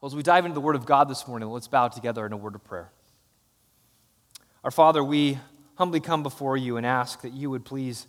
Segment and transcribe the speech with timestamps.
[0.00, 2.32] Well, as we dive into the Word of God this morning, let's bow together in
[2.32, 2.92] a word of prayer.
[4.62, 5.40] Our Father, we
[5.74, 8.06] humbly come before you and ask that you would please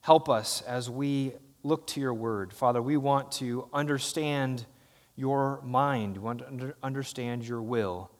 [0.00, 2.52] help us as we look to your Word.
[2.52, 4.66] Father, we want to understand
[5.14, 8.10] your mind, we want to understand your will,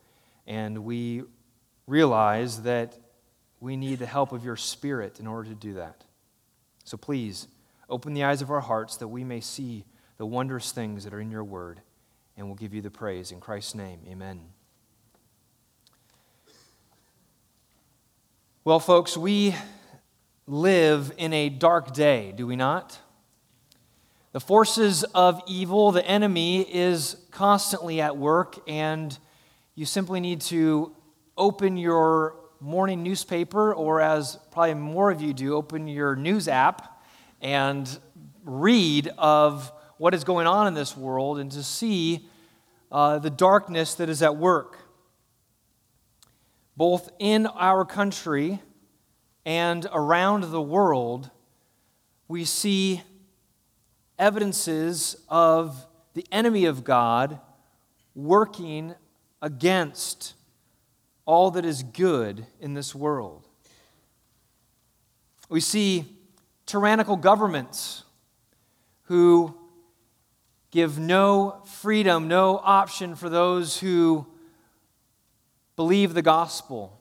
[0.46, 1.24] and we
[1.88, 2.96] realize that
[3.58, 6.04] we need the help of your Spirit in order to do that.
[6.84, 7.48] So please,
[7.88, 9.84] open the eyes of our hearts that we may see
[10.16, 11.80] the wondrous things that are in your Word
[12.36, 13.32] and we'll give you the praise.
[13.32, 14.40] In Christ's name, amen.
[18.64, 19.54] Well, folks, we
[20.46, 22.98] live in a dark day, do we not?
[24.32, 29.18] The forces of evil, the enemy, is constantly at work, and
[29.74, 30.94] you simply need to
[31.36, 37.02] open your morning newspaper, or as probably more of you do, open your news app
[37.40, 37.98] and
[38.44, 42.26] read of what is going on in this world and to see
[42.90, 44.78] uh, the darkness that is at work,
[46.74, 48.62] both in our country
[49.44, 51.28] and around the world.
[52.28, 53.02] We see
[54.18, 57.38] evidences of the enemy of God
[58.14, 58.94] working
[59.42, 60.32] against
[61.26, 63.46] all that is good in this world.
[65.50, 66.06] We see
[66.64, 68.04] tyrannical governments
[69.02, 69.59] who
[70.70, 74.26] give no freedom, no option for those who
[75.76, 76.98] believe the gospel.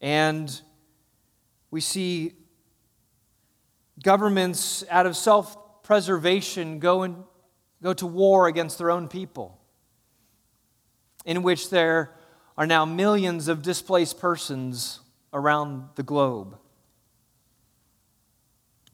[0.00, 0.60] And
[1.70, 2.32] we see
[4.02, 7.24] governments, out of self preservation, go, and,
[7.82, 9.58] go to war against their own people,
[11.24, 12.14] in which there
[12.56, 15.00] are now millions of displaced persons
[15.32, 16.58] around the globe.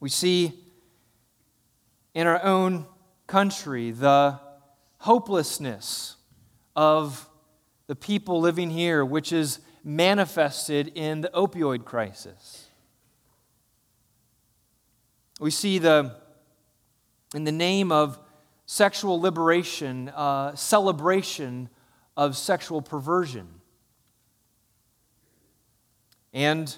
[0.00, 0.53] We see
[2.12, 2.86] in our own
[3.27, 4.39] country, the
[4.98, 6.17] hopelessness
[6.77, 7.28] of
[7.86, 12.69] the people living here, which is manifested in the opioid crisis.
[15.41, 16.16] We see the,
[17.34, 18.19] in the name of
[18.66, 21.69] sexual liberation, uh, celebration
[22.16, 23.49] of sexual perversion.
[26.32, 26.75] And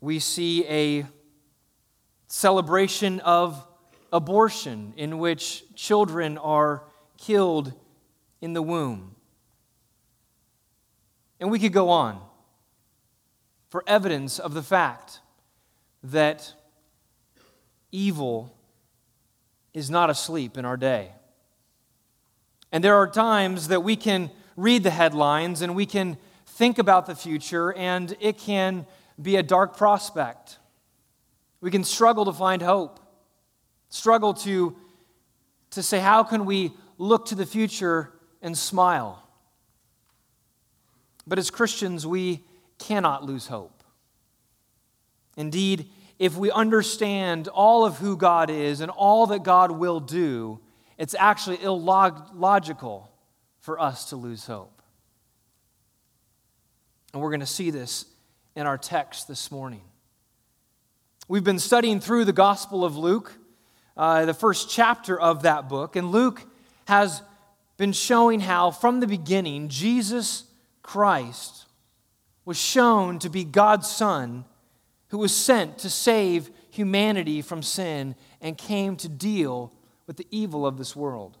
[0.00, 1.06] we see a
[2.28, 3.66] celebration of
[4.12, 6.84] abortion, in which children are
[7.18, 7.72] killed
[8.40, 9.14] in the womb.
[11.40, 12.20] And we could go on
[13.68, 15.20] for evidence of the fact
[16.02, 16.54] that
[17.92, 18.54] evil
[19.74, 21.12] is not asleep in our day.
[22.72, 27.06] And there are times that we can read the headlines and we can think about
[27.06, 28.84] the future, and it can
[29.20, 30.58] be a dark prospect.
[31.60, 33.00] We can struggle to find hope,
[33.88, 34.76] struggle to,
[35.70, 39.22] to say, how can we look to the future and smile?
[41.26, 42.44] But as Christians, we
[42.78, 43.82] cannot lose hope.
[45.36, 50.60] Indeed, if we understand all of who God is and all that God will do,
[50.96, 53.10] it's actually illogical
[53.60, 54.82] for us to lose hope.
[57.12, 58.04] And we're going to see this
[58.56, 59.82] in our text this morning.
[61.30, 63.34] We've been studying through the Gospel of Luke,
[63.98, 66.42] uh, the first chapter of that book, and Luke
[66.86, 67.20] has
[67.76, 70.44] been showing how, from the beginning, Jesus
[70.82, 71.66] Christ
[72.46, 74.46] was shown to be God's Son
[75.08, 79.70] who was sent to save humanity from sin and came to deal
[80.06, 81.36] with the evil of this world.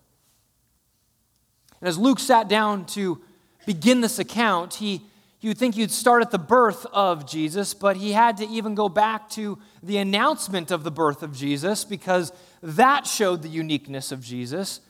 [1.80, 3.22] And as Luke sat down to
[3.64, 5.00] begin this account, he
[5.40, 8.74] you would think you'd start at the birth of Jesus, but he had to even
[8.74, 14.10] go back to the announcement of the birth of Jesus because that showed the uniqueness
[14.10, 14.80] of Jesus.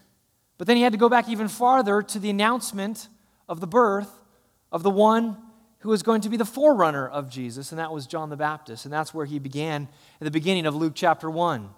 [0.57, 3.09] But then he had to go back even farther to the announcement
[3.47, 4.11] of the birth
[4.73, 5.37] of the one
[5.81, 8.85] who was going to be the forerunner of Jesus, and that was John the Baptist.
[8.85, 9.87] And that's where he began
[10.21, 11.69] at the beginning of Luke chapter 1.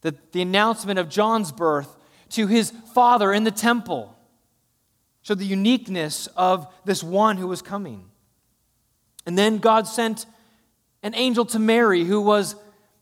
[0.00, 1.96] The, the announcement of John's birth
[2.30, 4.16] to his father in the temple
[5.22, 8.06] showed the uniqueness of this one who was coming.
[9.26, 10.26] And then God sent
[11.02, 12.56] an angel to Mary, who was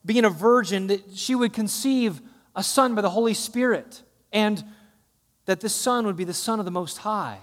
[0.04, 2.20] being a virgin, that she would conceive
[2.54, 4.64] a son by the Holy Spirit, and
[5.46, 7.38] that this son would be the Son of the Most High.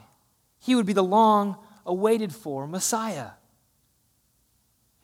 [0.59, 3.31] He would be the long awaited for Messiah.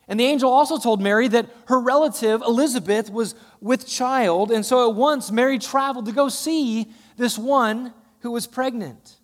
[0.08, 4.90] And the angel also told Mary that her relative Elizabeth was with child, and so
[4.90, 9.16] at once Mary traveled to go see this one who was pregnant.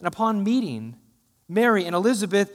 [0.00, 0.96] And upon meeting
[1.48, 2.50] Mary and Elizabeth,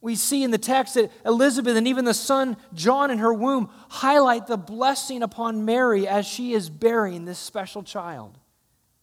[0.00, 3.70] we see in the text that Elizabeth and even the son John in her womb
[3.88, 8.38] highlight the blessing upon Mary as she is bearing this special child.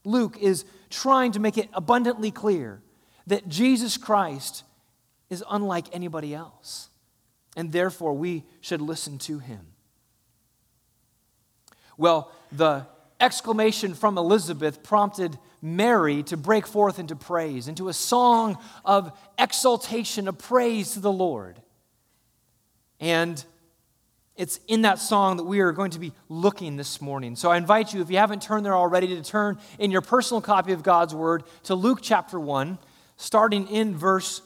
[0.03, 2.81] Luke is trying to make it abundantly clear
[3.27, 4.63] that Jesus Christ
[5.29, 6.89] is unlike anybody else,
[7.55, 9.67] and therefore we should listen to him.
[11.97, 12.87] Well, the
[13.21, 20.27] exclamation from Elizabeth prompted Mary to break forth into praise, into a song of exaltation,
[20.27, 21.61] of praise to the Lord.
[22.99, 23.43] And
[24.35, 27.35] it's in that song that we are going to be looking this morning.
[27.35, 30.41] So I invite you, if you haven't turned there already, to turn in your personal
[30.41, 32.79] copy of God's Word to Luke chapter 1,
[33.17, 34.41] starting in verse,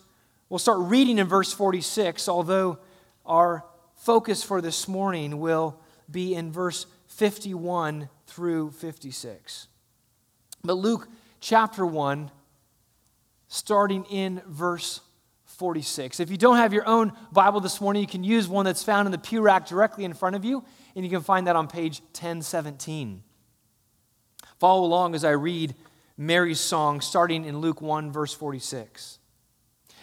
[0.50, 2.78] we'll start reading in verse 46, although
[3.26, 3.64] our
[3.96, 5.80] focus for this morning will
[6.12, 9.68] be in verse 51 through 56.
[10.64, 11.08] But Luke
[11.40, 12.30] chapter 1,
[13.48, 15.00] starting in verse
[15.46, 16.20] 46.
[16.20, 19.06] If you don't have your own Bible this morning, you can use one that's found
[19.06, 20.66] in the pew rack directly in front of you,
[20.96, 23.24] and you can find that on page 1017.
[24.60, 25.74] Follow along as I read
[26.18, 29.20] Mary's song, starting in Luke 1, verse 46.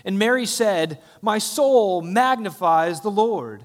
[0.04, 3.64] And Mary said, My soul magnifies the Lord,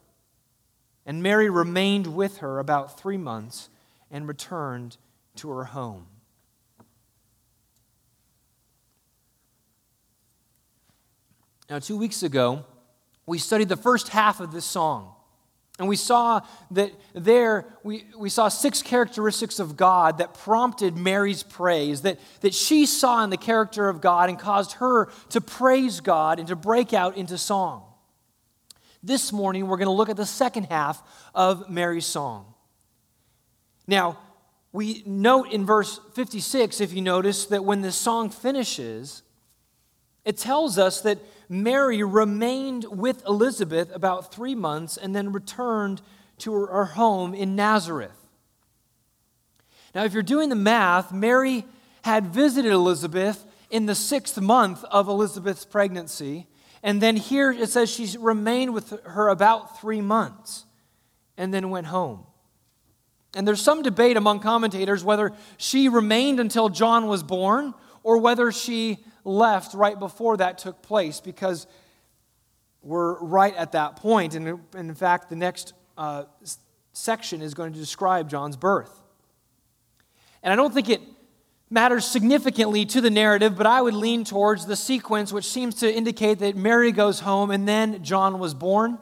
[1.11, 3.67] And Mary remained with her about three months
[4.09, 4.95] and returned
[5.35, 6.05] to her home.
[11.69, 12.63] Now, two weeks ago,
[13.25, 15.13] we studied the first half of this song.
[15.79, 21.43] And we saw that there, we, we saw six characteristics of God that prompted Mary's
[21.43, 25.99] praise, that, that she saw in the character of God and caused her to praise
[25.99, 27.83] God and to break out into song.
[29.03, 31.01] This morning, we're going to look at the second half
[31.33, 32.53] of Mary's song.
[33.87, 34.19] Now,
[34.71, 39.23] we note in verse 56, if you notice, that when this song finishes,
[40.23, 41.17] it tells us that
[41.49, 46.01] Mary remained with Elizabeth about three months and then returned
[46.37, 48.27] to her, home in Nazareth.
[49.93, 51.65] Now, if you're doing the math, Mary
[52.03, 56.47] had visited Elizabeth in the sixth month of Elizabeth's pregnancy.
[56.83, 60.65] And then here it says she remained with her about three months
[61.37, 62.25] and then went home.
[63.33, 67.73] And there's some debate among commentators whether she remained until John was born
[68.03, 71.67] or whether she left right before that took place because
[72.81, 74.35] we're right at that point.
[74.35, 76.23] And in fact, the next uh,
[76.93, 79.01] section is going to describe John's birth.
[80.43, 81.01] And I don't think it
[81.71, 85.91] matters significantly to the narrative, but I would lean towards the sequence, which seems to
[85.91, 88.99] indicate that Mary goes home and then John was born.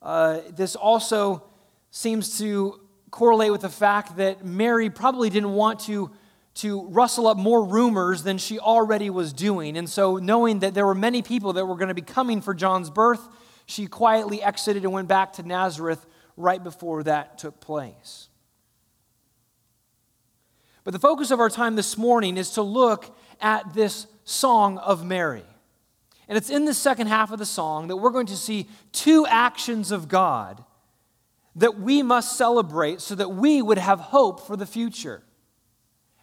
[0.00, 1.44] Uh, this also
[1.90, 6.10] seems to correlate with the fact that Mary probably didn't want to
[6.54, 9.76] to rustle up more rumors than she already was doing.
[9.76, 12.54] And so, knowing that there were many people that were going to be coming for
[12.54, 13.20] John's birth,
[13.66, 18.28] she quietly exited and went back to Nazareth right before that took place.
[20.84, 25.04] But the focus of our time this morning is to look at this song of
[25.04, 25.44] Mary.
[26.28, 29.26] And it's in the second half of the song that we're going to see two
[29.26, 30.62] actions of God
[31.56, 35.22] that we must celebrate so that we would have hope for the future.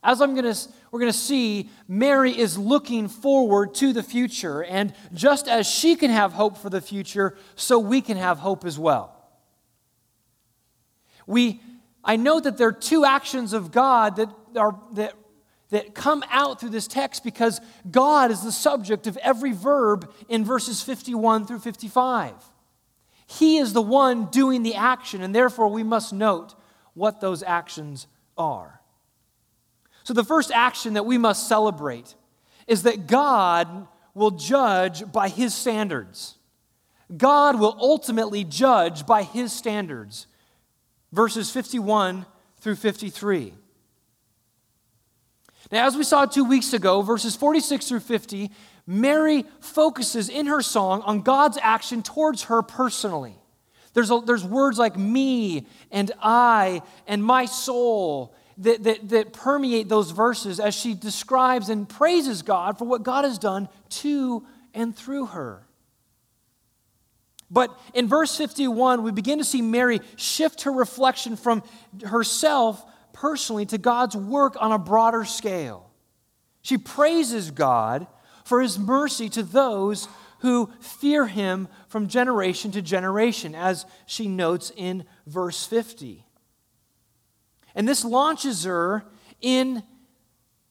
[0.03, 0.55] As I'm gonna,
[0.89, 4.63] we're going to see, Mary is looking forward to the future.
[4.63, 8.65] And just as she can have hope for the future, so we can have hope
[8.65, 9.15] as well.
[11.27, 11.61] We,
[12.03, 15.13] I know that there are two actions of God that, are, that,
[15.69, 20.45] that come out through this text because God is the subject of every verb in
[20.45, 22.33] verses 51 through 55.
[23.27, 26.55] He is the one doing the action, and therefore we must note
[26.93, 28.81] what those actions are.
[30.03, 32.15] So, the first action that we must celebrate
[32.67, 36.37] is that God will judge by his standards.
[37.15, 40.27] God will ultimately judge by his standards.
[41.11, 42.25] Verses 51
[42.59, 43.53] through 53.
[45.69, 48.49] Now, as we saw two weeks ago, verses 46 through 50,
[48.87, 53.35] Mary focuses in her song on God's action towards her personally.
[53.93, 59.89] There's, a, there's words like me and I and my soul that, that, that permeate
[59.89, 64.95] those verses as she describes and praises God for what God has done to and
[64.95, 65.65] through her.
[67.49, 71.63] But in verse 51, we begin to see Mary shift her reflection from
[72.05, 72.83] herself
[73.21, 75.91] personally to God's work on a broader scale.
[76.63, 78.07] She praises God
[78.43, 80.07] for his mercy to those
[80.39, 86.25] who fear him from generation to generation, as she notes in verse 50.
[87.75, 89.05] And this launches her
[89.39, 89.83] in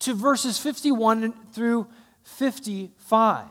[0.00, 1.86] to verses 51 through
[2.24, 3.46] 55,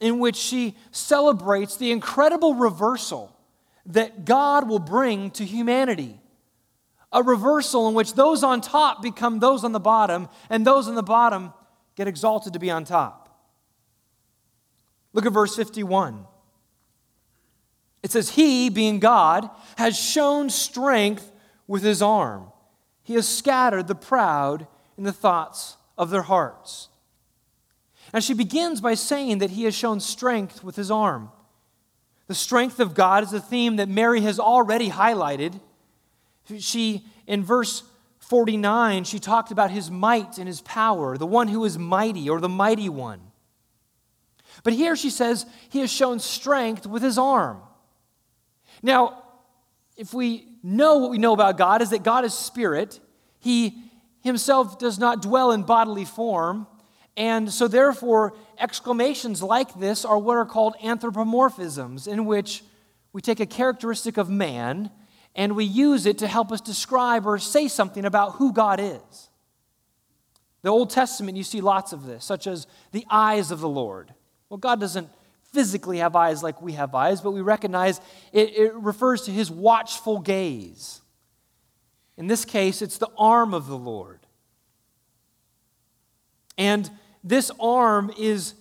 [0.00, 3.36] in which she celebrates the incredible reversal
[3.84, 6.19] that God will bring to humanity.
[7.12, 10.94] A reversal in which those on top become those on the bottom, and those on
[10.94, 11.52] the bottom
[11.96, 13.20] get exalted to be on top.
[15.12, 16.24] Look at verse 51.
[18.02, 21.32] It says, He, being God, has shown strength
[21.66, 22.46] with his arm.
[23.02, 26.88] He has scattered the proud in the thoughts of their hearts.
[28.12, 31.30] And she begins by saying that he has shown strength with his arm.
[32.26, 35.60] The strength of God is a theme that Mary has already highlighted.
[36.58, 37.82] She, in verse
[38.20, 42.40] 49, she talked about his might and his power, the one who is mighty or
[42.40, 43.20] the mighty one.
[44.62, 47.60] But here she says he has shown strength with his arm.
[48.82, 49.24] Now,
[49.96, 53.00] if we know what we know about God is that God is spirit,
[53.38, 53.82] he
[54.22, 56.66] himself does not dwell in bodily form,
[57.16, 62.62] and so therefore exclamations like this are what are called anthropomorphisms in which
[63.12, 64.90] we take a characteristic of man
[65.40, 69.30] and we use it to help us describe or say something about who God is.
[70.60, 74.12] The Old Testament, you see lots of this, such as the eyes of the Lord.
[74.50, 75.08] Well, God doesn't
[75.50, 78.02] physically have eyes like we have eyes, but we recognize
[78.34, 81.00] it, it refers to his watchful gaze.
[82.18, 84.20] In this case, it's the arm of the Lord.
[86.58, 86.90] And
[87.24, 88.52] this arm is,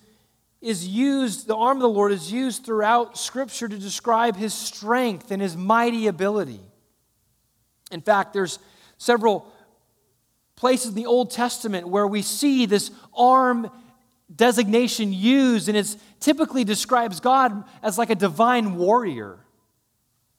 [0.61, 5.29] is used, the arm of the Lord is used throughout Scripture to describe his strength
[5.29, 6.61] and his mighty ability.
[7.91, 8.59] In fact, there's
[8.97, 9.51] several
[10.55, 13.71] places in the Old Testament where we see this arm
[14.33, 19.39] designation used, and it typically describes God as like a divine warrior.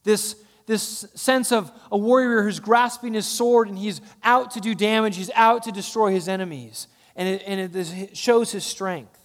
[0.04, 4.74] This, this sense of a warrior who's grasping his sword and he's out to do
[4.74, 9.18] damage, he's out to destroy his enemies, and it, and it shows his strength.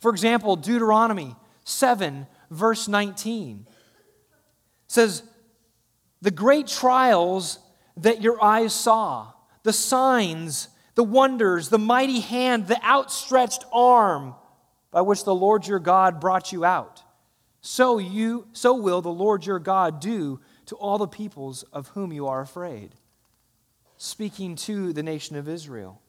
[0.00, 3.66] For example, Deuteronomy 7, verse 19
[4.86, 5.22] says,
[6.22, 7.58] The great trials
[7.96, 14.34] that your eyes saw, the signs the wonders, the mighty hand, the outstretched arm
[14.90, 17.02] by which the Lord your God brought you out.
[17.62, 22.12] So you so will the Lord your God do to all the peoples of whom
[22.12, 22.94] you are afraid.
[23.96, 26.02] Speaking to the nation of Israel.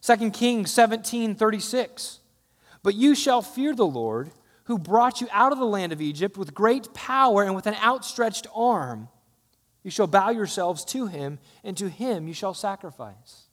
[0.00, 2.18] 2 Kings 17:36
[2.82, 4.32] But you shall fear the Lord
[4.64, 7.76] who brought you out of the land of Egypt with great power and with an
[7.82, 9.08] outstretched arm.
[9.82, 13.48] You shall bow yourselves to him, and to him you shall sacrifice.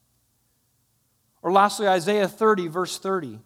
[1.42, 3.40] Or lastly, Isaiah 30, verse 30.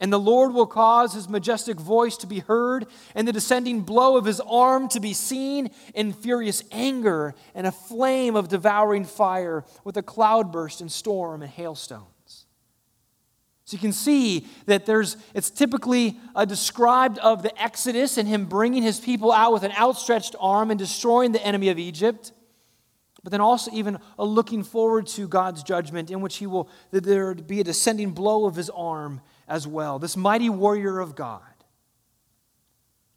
[0.00, 4.16] And the Lord will cause his majestic voice to be heard, and the descending blow
[4.16, 9.64] of his arm to be seen in furious anger, and a flame of devouring fire,
[9.84, 12.11] with a cloudburst and storm and hailstones.
[13.72, 18.82] So you can see that there's it's typically described of the Exodus and him bringing
[18.82, 22.32] his people out with an outstretched arm and destroying the enemy of Egypt
[23.22, 27.02] but then also even a looking forward to God's judgment in which he will that
[27.02, 29.98] there would be a descending blow of his arm as well.
[29.98, 31.40] This mighty warrior of God.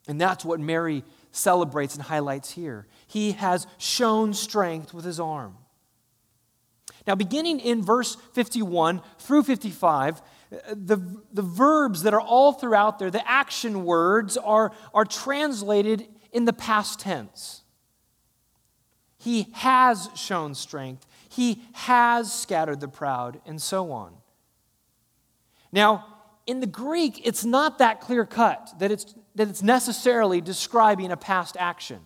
[0.08, 2.86] And that's what Mary celebrates and highlights here.
[3.06, 5.58] He has shown strength with his arm.
[7.06, 10.22] Now, beginning in verse 51 through 55,
[10.72, 10.98] the,
[11.32, 16.52] the verbs that are all throughout there, the action words, are, are translated in the
[16.52, 17.62] past tense.
[19.18, 21.06] He has shown strength.
[21.28, 24.12] He has scattered the proud, and so on.
[25.72, 26.06] Now,
[26.46, 31.16] in the Greek, it's not that clear cut that it's, that it's necessarily describing a
[31.16, 32.00] past action.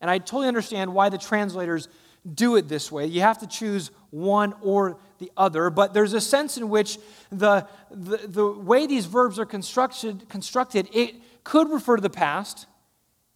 [0.00, 1.88] And I totally understand why the translators
[2.32, 3.06] do it this way.
[3.06, 5.70] You have to choose one or the other.
[5.70, 6.98] But there's a sense in which
[7.30, 12.66] the, the, the way these verbs are constructed, constructed, it could refer to the past.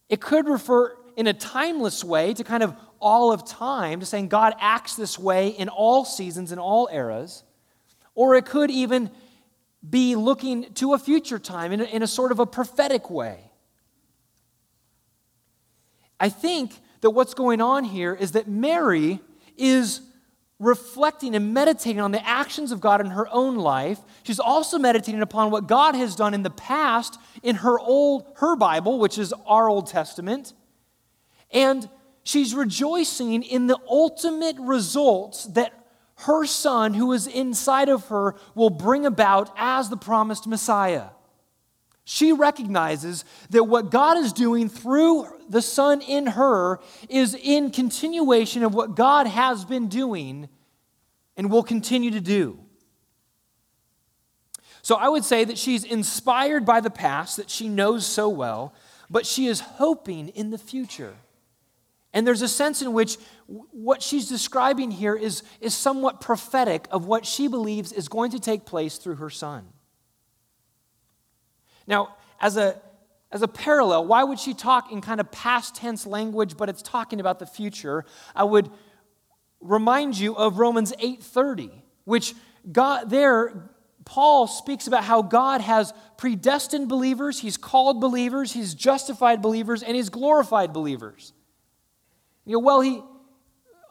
[0.09, 4.29] It could refer in a timeless way to kind of all of time, to saying
[4.29, 7.43] God acts this way in all seasons, in all eras.
[8.15, 9.11] Or it could even
[9.89, 13.51] be looking to a future time in a, in a sort of a prophetic way.
[16.19, 19.21] I think that what's going on here is that Mary
[19.57, 20.03] is
[20.59, 24.01] reflecting and meditating on the actions of God in her own life.
[24.25, 28.57] She's also meditating upon what God has done in the past in her old her
[28.57, 30.53] Bible, which is our Old Testament.
[31.53, 31.89] And
[32.25, 35.73] she's rejoicing in the ultimate results that
[36.23, 41.11] her son who is inside of her will bring about as the promised Messiah.
[42.11, 48.63] She recognizes that what God is doing through the Son in her is in continuation
[48.63, 50.49] of what God has been doing
[51.37, 52.61] and will continue to do.
[54.81, 58.73] So I would say that she's inspired by the past that she knows so well,
[59.11, 61.15] but she is hoping in the future.
[62.15, 67.05] And there's a sense in which what she's describing here is, is somewhat prophetic of
[67.05, 69.67] what she believes is going to take place through her son.
[71.89, 72.81] Now, as a,
[73.33, 76.83] as a parallel, why would she talk in kind of past tense language, but it's
[76.83, 78.05] talking about the future?
[78.37, 78.71] I would
[79.61, 81.73] remind you of Romans 8:30,
[82.05, 82.35] which
[82.71, 83.71] God there
[84.05, 89.95] Paul speaks about how God has predestined believers, he's called believers, he's justified believers, and
[89.95, 91.35] he's glorified believers.
[92.47, 93.03] You know, well, he,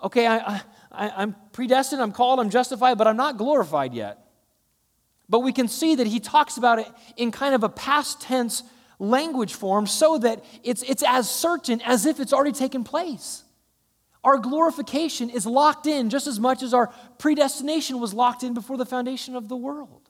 [0.03, 0.61] okay, I,
[0.91, 4.26] I, I'm predestined, I'm called, I'm justified, but I'm not glorified yet.
[5.29, 8.63] But we can see that he talks about it in kind of a past tense
[8.99, 13.43] language form so that it's, it's as certain as if it's already taken place.
[14.23, 18.77] Our glorification is locked in just as much as our predestination was locked in before
[18.77, 20.09] the foundation of the world.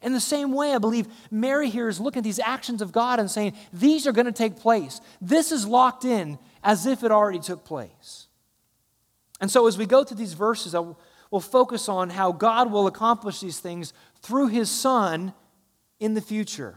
[0.00, 3.18] In the same way, I believe Mary here is looking at these actions of God
[3.18, 5.00] and saying, These are going to take place.
[5.20, 8.26] This is locked in as if it already took place.
[9.40, 10.84] And so, as we go through these verses, I
[11.30, 13.92] will focus on how God will accomplish these things
[14.28, 15.32] through his Son
[15.98, 16.76] in the future.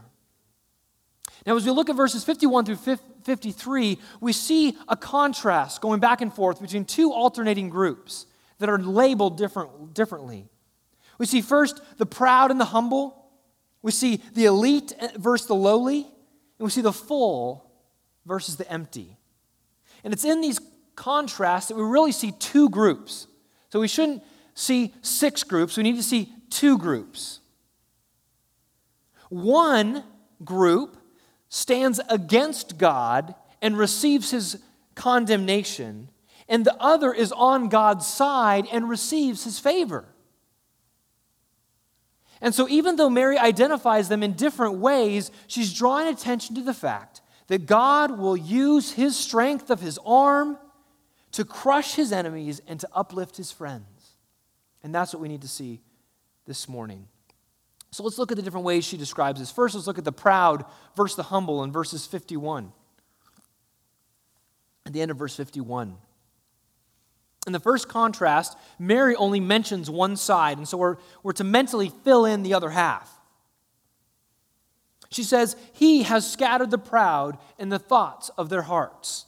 [1.46, 6.22] Now, as we look at verses 51 through 53, we see a contrast going back
[6.22, 8.26] and forth between two alternating groups
[8.60, 10.48] that are labeled different, differently.
[11.18, 13.30] We see first the proud and the humble,
[13.82, 17.70] we see the elite versus the lowly, and we see the full
[18.26, 19.18] versus the empty.
[20.06, 20.60] And it's in these
[20.96, 23.28] contrasts that we really see two groups.
[23.70, 27.41] So we shouldn't see six groups, we need to see two groups.
[29.32, 30.04] One
[30.44, 30.98] group
[31.48, 34.62] stands against God and receives his
[34.94, 36.10] condemnation,
[36.50, 40.04] and the other is on God's side and receives his favor.
[42.42, 46.74] And so, even though Mary identifies them in different ways, she's drawing attention to the
[46.74, 50.58] fact that God will use his strength of his arm
[51.32, 53.86] to crush his enemies and to uplift his friends.
[54.84, 55.80] And that's what we need to see
[56.46, 57.08] this morning.
[57.92, 59.52] So let's look at the different ways she describes this.
[59.52, 62.72] First, let's look at the proud versus the humble in verses 51.
[64.86, 65.98] At the end of verse 51.
[67.48, 71.92] In the first contrast, Mary only mentions one side, and so we're, we're to mentally
[72.04, 73.12] fill in the other half.
[75.10, 79.26] She says, He has scattered the proud in the thoughts of their hearts.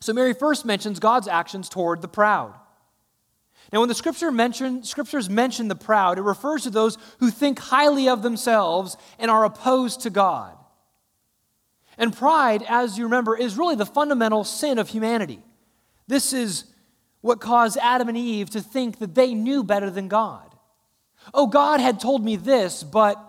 [0.00, 2.54] So Mary first mentions God's actions toward the proud.
[3.72, 7.58] Now, when the scripture mention, scriptures mention the proud, it refers to those who think
[7.58, 10.56] highly of themselves and are opposed to God.
[11.98, 15.42] And pride, as you remember, is really the fundamental sin of humanity.
[16.06, 16.64] This is
[17.22, 20.54] what caused Adam and Eve to think that they knew better than God.
[21.34, 23.20] Oh, God had told me this, but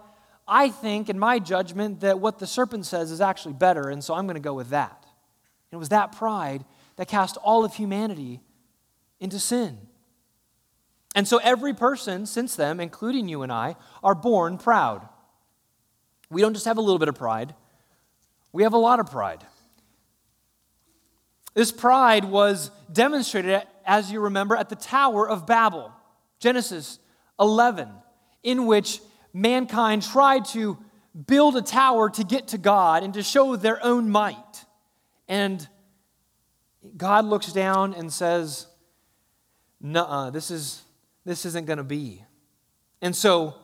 [0.47, 4.13] I think, in my judgment, that what the serpent says is actually better, and so
[4.13, 5.05] I'm going to go with that.
[5.71, 6.63] And it was that pride
[6.97, 8.41] that cast all of humanity
[9.19, 9.77] into sin.
[11.15, 15.07] And so every person since them, including you and I, are born proud.
[16.29, 17.55] We don't just have a little bit of pride,
[18.51, 19.45] we have a lot of pride.
[21.53, 25.91] This pride was demonstrated, as you remember, at the Tower of Babel,
[26.39, 26.99] Genesis
[27.39, 27.89] 11,
[28.43, 28.99] in which
[29.33, 30.77] mankind tried to
[31.25, 34.65] build a tower to get to God and to show their own might.
[35.27, 35.67] And
[36.95, 38.67] God looks down and says,
[39.81, 40.81] Nuh this is
[41.27, 42.23] this isn't going to be.
[43.01, 43.55] And so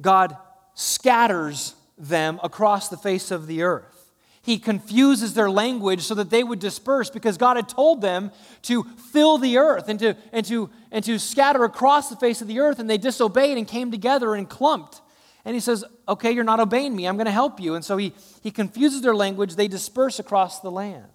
[0.00, 0.36] God
[0.74, 4.12] scatters them across the face of the earth.
[4.42, 8.30] He confuses their language so that they would disperse because God had told them
[8.62, 12.48] to fill the earth and to, and, to, and to scatter across the face of
[12.48, 15.02] the earth, and they disobeyed and came together and clumped.
[15.44, 17.06] And he says, Okay, you're not obeying me.
[17.06, 17.74] I'm going to help you.
[17.74, 19.56] And so he, he confuses their language.
[19.56, 21.10] They disperse across the land.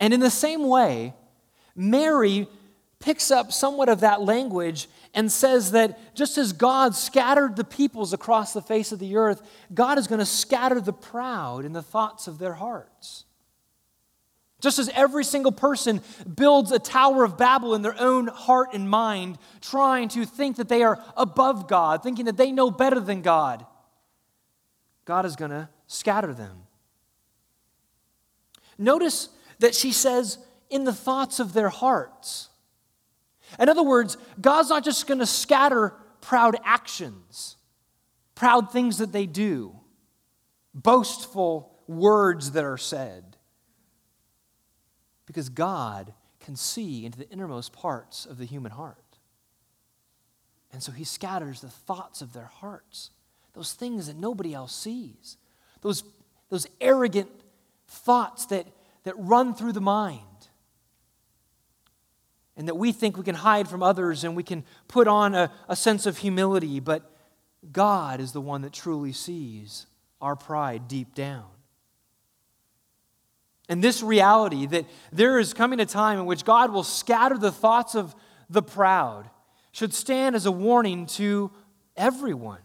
[0.00, 1.14] And in the same way,
[1.74, 2.48] Mary
[2.98, 8.12] picks up somewhat of that language and says that just as God scattered the peoples
[8.12, 11.82] across the face of the earth, God is going to scatter the proud in the
[11.82, 13.24] thoughts of their hearts.
[14.60, 16.00] Just as every single person
[16.34, 20.68] builds a Tower of Babel in their own heart and mind, trying to think that
[20.68, 23.66] they are above God, thinking that they know better than God,
[25.04, 26.62] God is going to scatter them.
[28.78, 29.28] Notice
[29.58, 32.48] that she says, in the thoughts of their hearts.
[33.58, 37.56] In other words, God's not just going to scatter proud actions,
[38.34, 39.74] proud things that they do,
[40.74, 43.36] boastful words that are said.
[45.26, 48.98] Because God can see into the innermost parts of the human heart.
[50.72, 53.10] And so he scatters the thoughts of their hearts,
[53.54, 55.36] those things that nobody else sees,
[55.80, 56.04] those,
[56.50, 57.30] those arrogant
[57.88, 58.66] thoughts that,
[59.04, 60.25] that run through the mind
[62.56, 65.52] and that we think we can hide from others and we can put on a,
[65.68, 67.10] a sense of humility, but
[67.72, 69.86] God is the one that truly sees
[70.20, 71.44] our pride deep down.
[73.68, 77.52] And this reality that there is coming a time in which God will scatter the
[77.52, 78.14] thoughts of
[78.48, 79.28] the proud
[79.72, 81.50] should stand as a warning to
[81.96, 82.60] everyone.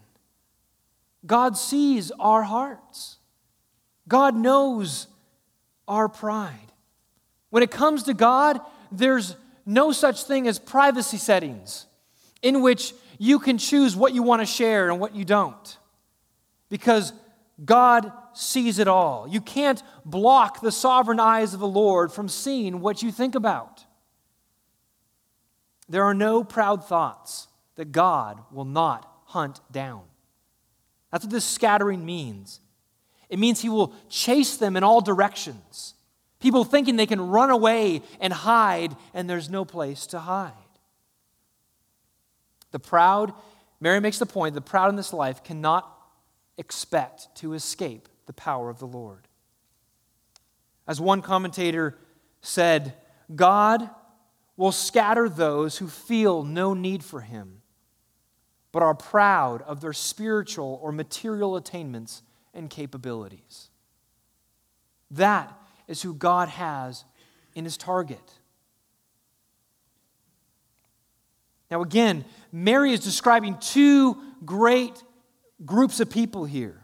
[1.26, 3.18] God sees our hearts,
[4.08, 5.08] God knows
[5.86, 6.72] our pride.
[7.50, 11.86] When it comes to God, there's no such thing as privacy settings
[12.42, 15.78] in which you can choose what you want to share and what you don't.
[16.68, 17.12] Because
[17.64, 19.28] God sees it all.
[19.28, 23.84] You can't block the sovereign eyes of the Lord from seeing what you think about.
[25.88, 30.02] There are no proud thoughts that God will not hunt down.
[31.10, 32.60] That's what this scattering means.
[33.28, 35.94] It means He will chase them in all directions.
[36.42, 40.52] People thinking they can run away and hide, and there's no place to hide.
[42.72, 43.32] The proud,
[43.80, 45.88] Mary makes the point, the proud in this life cannot
[46.58, 49.28] expect to escape the power of the Lord.
[50.88, 51.96] As one commentator
[52.40, 52.94] said,
[53.32, 53.88] God
[54.56, 57.62] will scatter those who feel no need for him,
[58.72, 63.68] but are proud of their spiritual or material attainments and capabilities.
[65.08, 65.56] That
[65.88, 67.04] is who God has
[67.54, 68.20] in his target.
[71.70, 75.02] Now, again, Mary is describing two great
[75.64, 76.78] groups of people here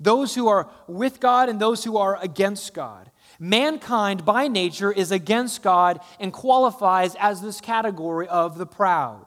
[0.00, 3.10] those who are with God and those who are against God.
[3.38, 9.26] Mankind, by nature, is against God and qualifies as this category of the proud.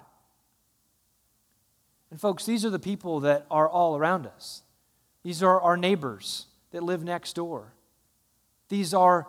[2.12, 4.62] And, folks, these are the people that are all around us.
[5.23, 7.73] These are our neighbors that live next door.
[8.69, 9.27] These are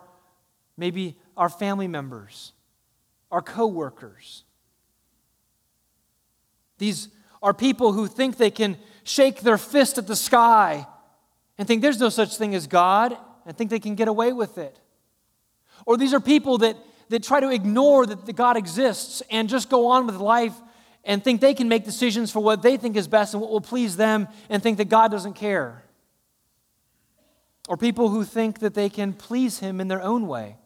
[0.77, 2.53] maybe our family members,
[3.31, 4.43] our coworkers.
[6.77, 7.09] These
[7.41, 10.85] are people who think they can shake their fist at the sky
[11.57, 14.57] and think there's no such thing as God and think they can get away with
[14.57, 14.79] it.
[15.85, 16.77] Or these are people that,
[17.09, 20.53] that try to ignore that God exists and just go on with life
[21.03, 23.61] and think they can make decisions for what they think is best and what will
[23.61, 25.83] please them and think that God doesn't care
[27.69, 30.57] or people who think that they can please Him in their own way,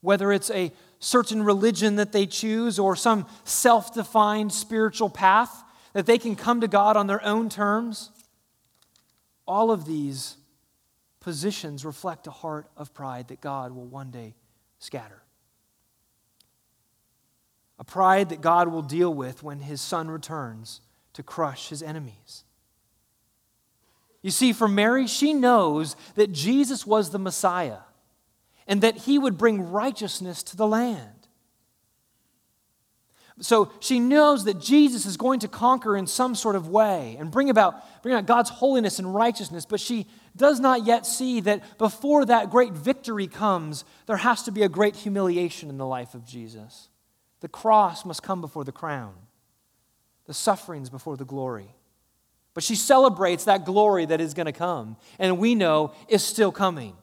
[0.00, 6.06] whether it's a certain religion that they choose or some self defined spiritual path that
[6.06, 8.10] they can come to God on their own terms.
[9.46, 10.38] All of these
[11.20, 14.34] positions reflect a heart of pride that God will one day
[14.78, 15.22] scatter.
[17.78, 20.80] A pride that God will deal with when his son returns
[21.12, 22.44] to crush his enemies.
[24.24, 27.80] You see, for Mary, she knows that Jesus was the Messiah
[28.66, 31.28] and that he would bring righteousness to the land.
[33.40, 37.30] So she knows that Jesus is going to conquer in some sort of way and
[37.30, 41.76] bring about, bring about God's holiness and righteousness, but she does not yet see that
[41.76, 46.14] before that great victory comes, there has to be a great humiliation in the life
[46.14, 46.88] of Jesus.
[47.40, 49.12] The cross must come before the crown,
[50.24, 51.74] the sufferings before the glory.
[52.54, 56.52] But she celebrates that glory that is going to come, and we know is still
[56.52, 56.94] coming.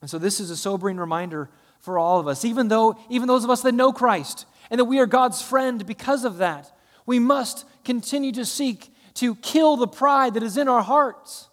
[0.00, 3.44] And so this is a sobering reminder for all of us, even though even those
[3.44, 6.70] of us that know Christ and that we are God's friend because of that.
[7.06, 11.48] We must continue to seek to kill the pride that is in our hearts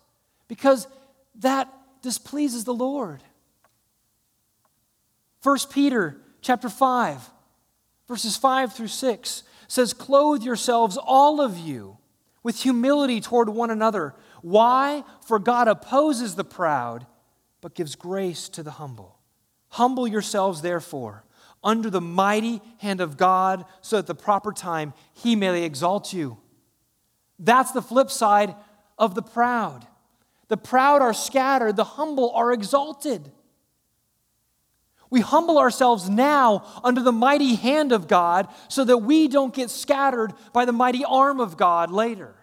[0.47, 0.87] because
[1.35, 3.21] that displeases the Lord.
[5.43, 7.29] 1 Peter chapter 5
[8.07, 11.97] verses 5 through 6 says clothe yourselves all of you
[12.43, 14.13] with humility toward one another.
[14.41, 15.05] Why?
[15.25, 17.07] For God opposes the proud
[17.62, 19.17] but gives grace to the humble.
[19.69, 21.23] Humble yourselves therefore
[21.63, 26.38] under the mighty hand of God, so at the proper time he may exalt you.
[27.39, 28.53] That's the flip side
[28.97, 29.88] of the proud.
[30.49, 33.31] The proud are scattered, the humble are exalted.
[35.12, 39.69] We humble ourselves now under the mighty hand of God so that we don't get
[39.69, 42.34] scattered by the mighty arm of God later.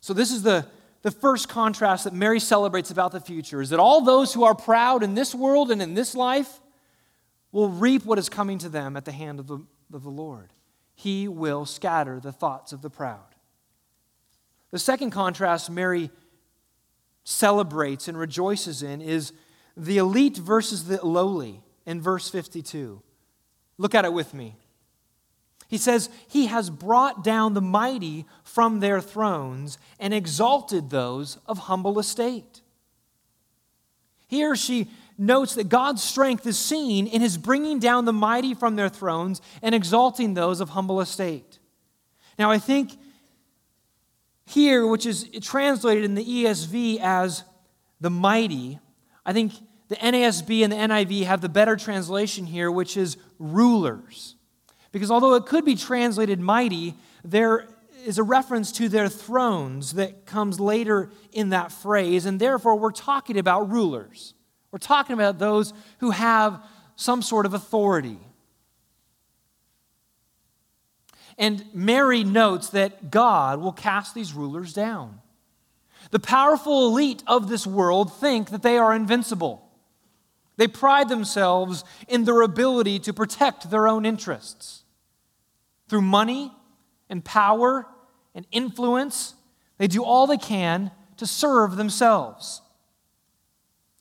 [0.00, 0.66] So, this is the
[1.02, 4.54] the first contrast that Mary celebrates about the future is that all those who are
[4.54, 6.60] proud in this world and in this life
[7.52, 10.52] will reap what is coming to them at the hand of the, of the Lord.
[10.94, 13.34] He will scatter the thoughts of the proud.
[14.70, 16.10] The second contrast Mary
[17.24, 19.32] celebrates and rejoices in is
[19.76, 23.02] the elite versus the lowly in verse 52.
[23.78, 24.56] Look at it with me.
[25.68, 31.58] He says, He has brought down the mighty from their thrones and exalted those of
[31.58, 32.60] humble estate.
[34.26, 38.76] Here she notes that God's strength is seen in his bringing down the mighty from
[38.76, 41.58] their thrones and exalting those of humble estate.
[42.38, 42.96] Now, I think
[44.50, 47.44] here, which is translated in the ESV as
[48.00, 48.78] the mighty,
[49.24, 49.52] I think
[49.88, 54.36] the NASB and the NIV have the better translation here, which is rulers.
[54.92, 57.68] Because although it could be translated mighty, there
[58.04, 62.90] is a reference to their thrones that comes later in that phrase, and therefore we're
[62.90, 64.34] talking about rulers.
[64.72, 66.64] We're talking about those who have
[66.96, 68.18] some sort of authority.
[71.40, 75.20] And Mary notes that God will cast these rulers down.
[76.10, 79.66] The powerful elite of this world think that they are invincible.
[80.58, 84.84] They pride themselves in their ability to protect their own interests.
[85.88, 86.52] Through money
[87.08, 87.86] and power
[88.34, 89.34] and influence,
[89.78, 92.60] they do all they can to serve themselves.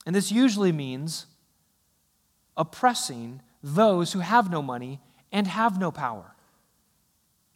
[0.05, 1.25] And this usually means
[2.57, 4.99] oppressing those who have no money
[5.31, 6.35] and have no power.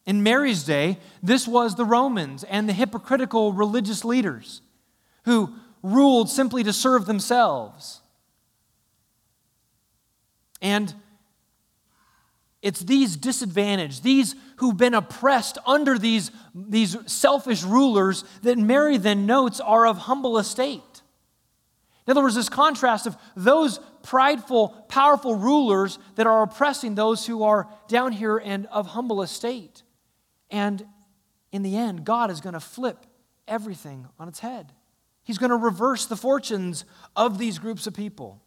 [0.06, 4.62] In Mary's day, this was the Romans and the hypocritical religious leaders
[5.24, 8.02] who ruled simply to serve themselves.
[10.62, 10.94] And
[12.62, 19.26] it's these disadvantaged, these who've been oppressed under these, these selfish rulers that Mary then
[19.26, 20.82] notes are of humble estate.
[22.08, 27.44] In other words, this contrast of those prideful, powerful rulers that are oppressing those who
[27.44, 29.84] are down here and of humble estate.
[30.54, 30.86] And
[31.52, 33.06] in the end, God is going to flip
[33.48, 34.72] everything on its head.
[35.24, 36.86] He's going to reverse the fortunes
[37.16, 38.40] of these groups of people.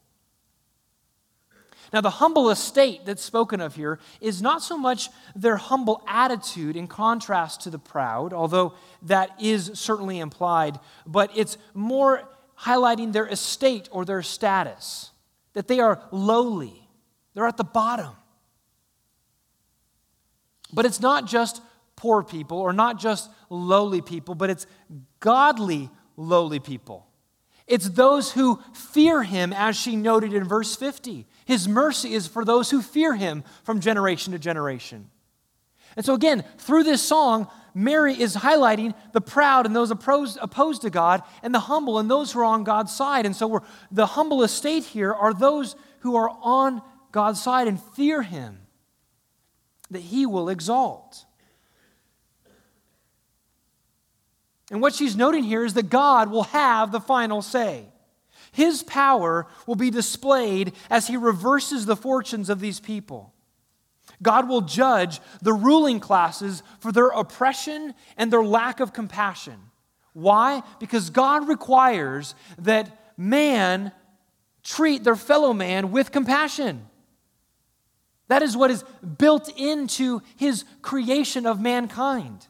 [1.93, 6.77] Now, the humble estate that's spoken of here is not so much their humble attitude
[6.77, 12.29] in contrast to the proud, although that is certainly implied, but it's more
[12.61, 15.11] highlighting their estate or their status,
[15.55, 16.89] that they are lowly,
[17.35, 18.15] they're at the bottom.
[20.73, 21.63] But it's not just
[21.97, 24.67] poor people or not just lowly people, but it's
[25.19, 27.07] godly lowly people.
[27.67, 31.27] It's those who fear him, as she noted in verse 50.
[31.47, 35.11] His mercy is for those who fear him from generation to generation.
[35.97, 40.83] And so, again, through this song, Mary is highlighting the proud and those opposed, opposed
[40.83, 43.27] to God, and the humble and those who are on God's side.
[43.27, 48.23] And so, the humble estate here are those who are on God's side and fear
[48.23, 48.61] him,
[49.91, 51.25] that he will exalt.
[54.71, 57.87] And what she's noting here is that God will have the final say.
[58.53, 63.33] His power will be displayed as he reverses the fortunes of these people.
[64.23, 69.61] God will judge the ruling classes for their oppression and their lack of compassion.
[70.15, 70.63] Why?
[70.81, 73.93] Because God requires that man
[74.63, 76.87] treat their fellow man with compassion.
[78.29, 78.85] That is what is
[79.19, 82.47] built into his creation of mankind.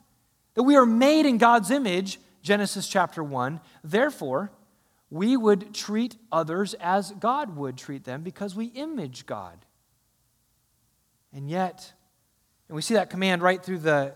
[0.57, 3.61] That we are made in God's image, Genesis chapter 1.
[3.85, 4.51] Therefore,
[5.11, 9.65] we would treat others as God would treat them because we image God.
[11.33, 11.93] And yet,
[12.69, 14.15] and we see that command right through the,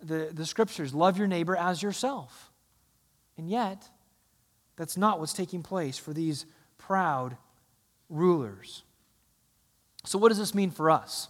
[0.00, 2.52] the, the scriptures love your neighbor as yourself.
[3.36, 3.88] And yet,
[4.76, 6.46] that's not what's taking place for these
[6.78, 7.36] proud
[8.08, 8.84] rulers.
[10.04, 11.28] So, what does this mean for us?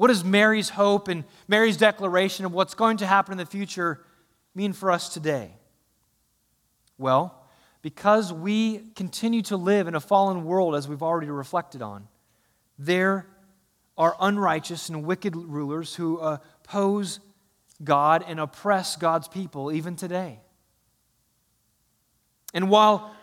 [0.00, 4.02] What does Mary's hope and Mary's declaration of what's going to happen in the future
[4.54, 5.52] mean for us today?
[6.96, 7.44] Well,
[7.82, 12.08] because we continue to live in a fallen world, as we've already reflected on,
[12.78, 13.26] there
[13.98, 17.20] are unrighteous and wicked rulers who oppose
[17.84, 20.40] God and oppress God's people even today.
[22.54, 23.14] And while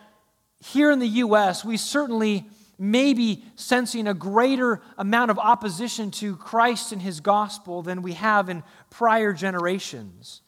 [0.60, 6.36] here in the U.S., we certainly may be sensing a greater amount of opposition to
[6.36, 10.42] Christ and his gospel than we have in prior generations.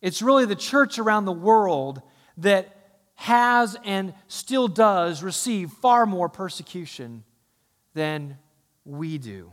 [0.00, 2.00] It's really the church around the world
[2.38, 2.74] that
[3.16, 7.24] has and still does receive far more persecution
[7.94, 8.38] than
[8.84, 9.52] we do.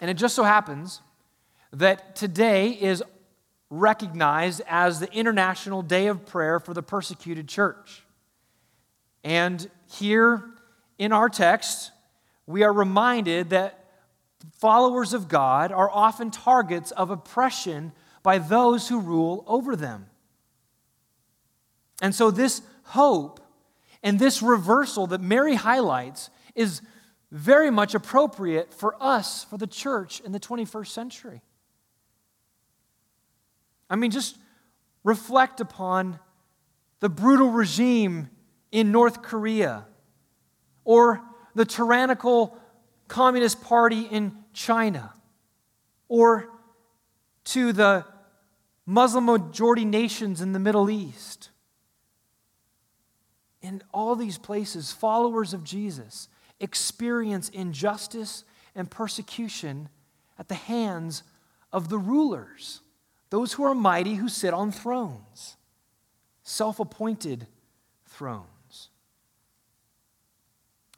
[0.00, 1.00] And it just so happens
[1.72, 3.02] that today is
[3.70, 8.04] recognized as the International Day of Prayer for the Persecuted Church.
[9.28, 10.42] And here
[10.96, 11.90] in our text,
[12.46, 13.84] we are reminded that
[14.54, 20.06] followers of God are often targets of oppression by those who rule over them.
[22.00, 23.40] And so, this hope
[24.02, 26.80] and this reversal that Mary highlights is
[27.30, 31.42] very much appropriate for us, for the church in the 21st century.
[33.90, 34.38] I mean, just
[35.04, 36.18] reflect upon
[37.00, 38.30] the brutal regime
[38.70, 39.86] in North Korea
[40.84, 41.22] or
[41.54, 42.58] the tyrannical
[43.08, 45.12] Communist Party in China
[46.08, 46.50] or
[47.44, 48.04] to the
[48.86, 51.50] Muslim majority nations in the Middle East.
[53.60, 56.28] In all these places, followers of Jesus
[56.60, 59.88] experience injustice and persecution
[60.38, 61.22] at the hands
[61.72, 62.80] of the rulers,
[63.30, 65.56] those who are mighty who sit on thrones,
[66.42, 67.46] self appointed
[68.06, 68.46] thrones.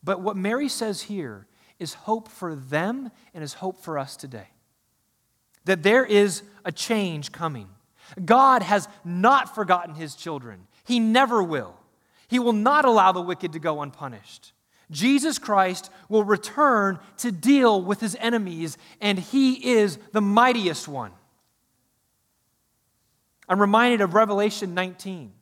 [0.03, 1.47] But what Mary says here
[1.79, 4.49] is hope for them and is hope for us today.
[5.65, 7.69] That there is a change coming.
[8.25, 11.77] God has not forgotten his children, he never will.
[12.29, 14.53] He will not allow the wicked to go unpunished.
[14.91, 21.13] Jesus Christ will return to deal with his enemies, and he is the mightiest one.
[23.49, 25.33] I'm reminded of Revelation 19.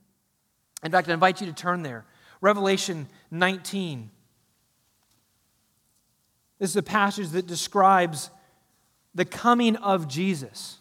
[0.83, 2.07] In fact, I invite you to turn there.
[2.41, 4.11] Revelation 19.
[6.59, 8.31] This is a passage that describes
[9.15, 10.79] the coming of Jesus.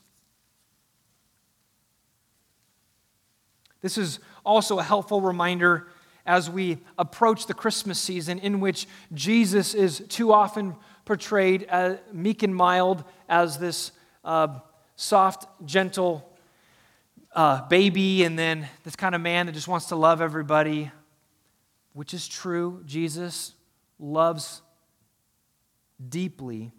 [3.81, 5.87] This is also a helpful reminder
[6.25, 12.43] as we approach the Christmas season, in which Jesus is too often portrayed as meek
[12.43, 13.91] and mild as this
[14.25, 14.59] uh,
[14.97, 16.29] soft, gentle
[17.33, 20.91] uh, baby, and then this kind of man that just wants to love everybody,
[21.93, 22.81] which is true.
[22.85, 23.53] Jesus
[23.99, 24.61] loves
[26.09, 26.71] deeply.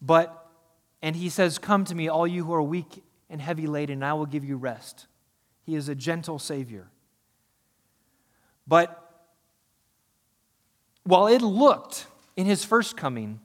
[0.00, 0.46] But,
[1.02, 4.04] and he says, Come to me, all you who are weak and heavy laden, and
[4.04, 5.06] I will give you rest.
[5.64, 6.88] He is a gentle Savior.
[8.66, 9.04] But
[11.04, 13.40] while it looked in his first coming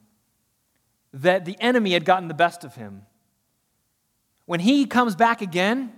[1.13, 3.05] that the enemy had gotten the best of him,
[4.45, 5.93] when he comes back again,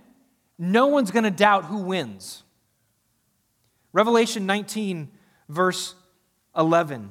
[0.58, 2.44] no one's going to doubt who wins.
[3.92, 5.10] Revelation 19,
[5.48, 5.94] verse
[6.56, 7.10] 11.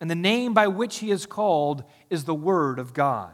[0.00, 3.32] and the name by which he is called is the Word of God.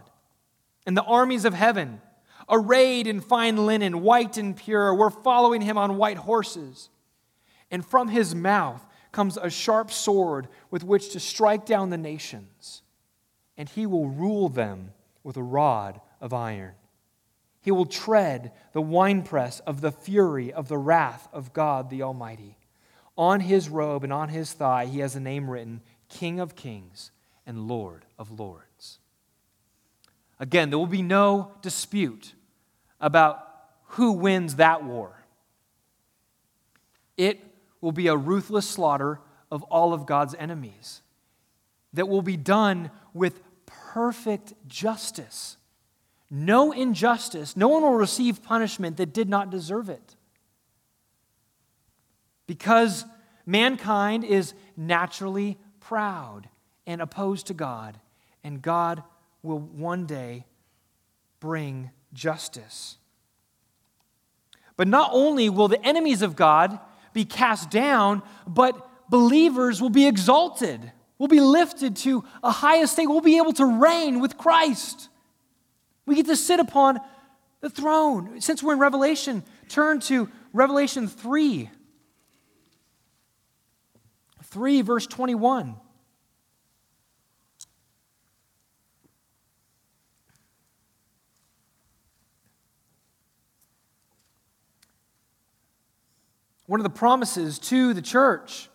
[0.87, 2.01] And the armies of heaven,
[2.49, 6.91] arrayed in fine linen, white and pure, were following him on white horses
[7.75, 12.83] and from his mouth comes a sharp sword with which to strike down the nations,
[13.57, 14.93] and he will rule them
[15.25, 16.75] with a rod of iron.
[17.61, 22.59] He will tread the winepress of the fury of the wrath of God the Almighty.
[23.19, 25.81] On his robe and on his thigh, he has a name written
[26.15, 27.11] King of Kings
[27.45, 29.01] and Lord of Lords.
[30.39, 32.35] Again, there will be no dispute
[33.01, 33.47] about
[33.89, 35.25] who wins that war.
[37.17, 37.41] It
[37.81, 41.03] will be a ruthless slaughter of all of God's enemies
[41.93, 45.57] that will be done with perfect justice.
[46.31, 50.15] No injustice, no one will receive punishment that did not deserve it.
[52.47, 53.05] Because
[53.47, 55.59] mankind is naturally
[55.89, 56.49] proud
[56.87, 57.99] and opposed to God,
[58.43, 59.03] and God
[59.43, 60.47] will one day
[61.41, 62.97] bring justice.
[64.77, 66.79] But not only will the enemies of God
[67.13, 73.07] be cast down, but believers will be exalted, will be lifted to a high estate,
[73.07, 75.09] we'll be able to reign with Christ.
[76.07, 76.99] We get to sit upon
[77.61, 78.41] the throne.
[78.41, 81.71] Since we're in Revelation, turn to Revelation 3.
[84.55, 85.75] 3, verse 21.
[96.67, 98.71] One of the promises to the church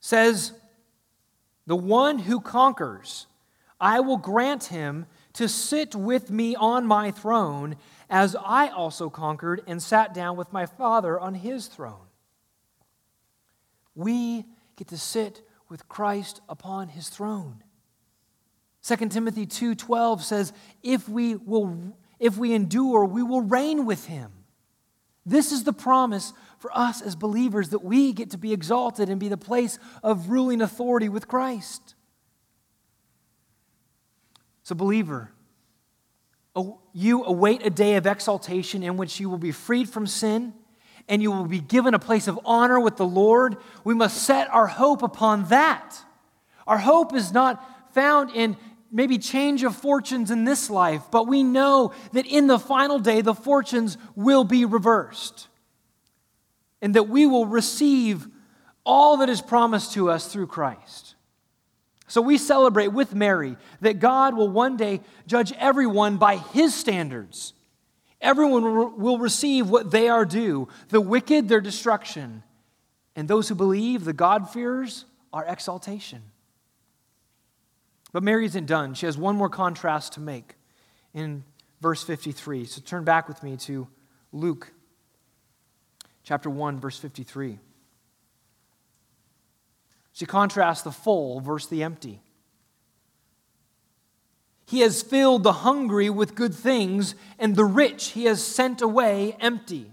[0.00, 0.52] says,
[1.68, 3.28] The one who conquers,
[3.80, 7.76] I will grant him to sit with me on my throne,
[8.10, 12.08] as I also conquered and sat down with my Father on his throne.
[13.94, 14.46] We
[14.76, 17.62] get to sit with Christ upon his throne.
[18.82, 20.52] 2 Timothy 2:12 says,
[20.82, 24.44] "If we will if we endure, we will reign with him."
[25.26, 29.18] This is the promise for us as believers that we get to be exalted and
[29.18, 31.94] be the place of ruling authority with Christ.
[34.62, 35.32] So, believer,
[36.92, 40.54] you await a day of exaltation in which you will be freed from sin
[41.08, 43.56] and you will be given a place of honor with the Lord.
[43.84, 45.96] We must set our hope upon that.
[46.66, 48.56] Our hope is not found in
[48.90, 53.20] maybe change of fortunes in this life, but we know that in the final day,
[53.20, 55.48] the fortunes will be reversed
[56.80, 58.26] and that we will receive
[58.84, 61.14] all that is promised to us through Christ.
[62.06, 67.54] So we celebrate with Mary that God will one day judge everyone by his standards.
[68.24, 72.42] Everyone will receive what they are due the wicked, their destruction,
[73.14, 76.22] and those who believe, the God-fearers, our exaltation.
[78.12, 78.94] But Mary isn't done.
[78.94, 80.54] She has one more contrast to make
[81.12, 81.44] in
[81.82, 82.64] verse 53.
[82.64, 83.88] So turn back with me to
[84.32, 84.72] Luke
[86.22, 87.58] chapter 1, verse 53.
[90.12, 92.22] She contrasts the full versus the empty.
[94.66, 99.36] He has filled the hungry with good things, and the rich he has sent away
[99.40, 99.92] empty.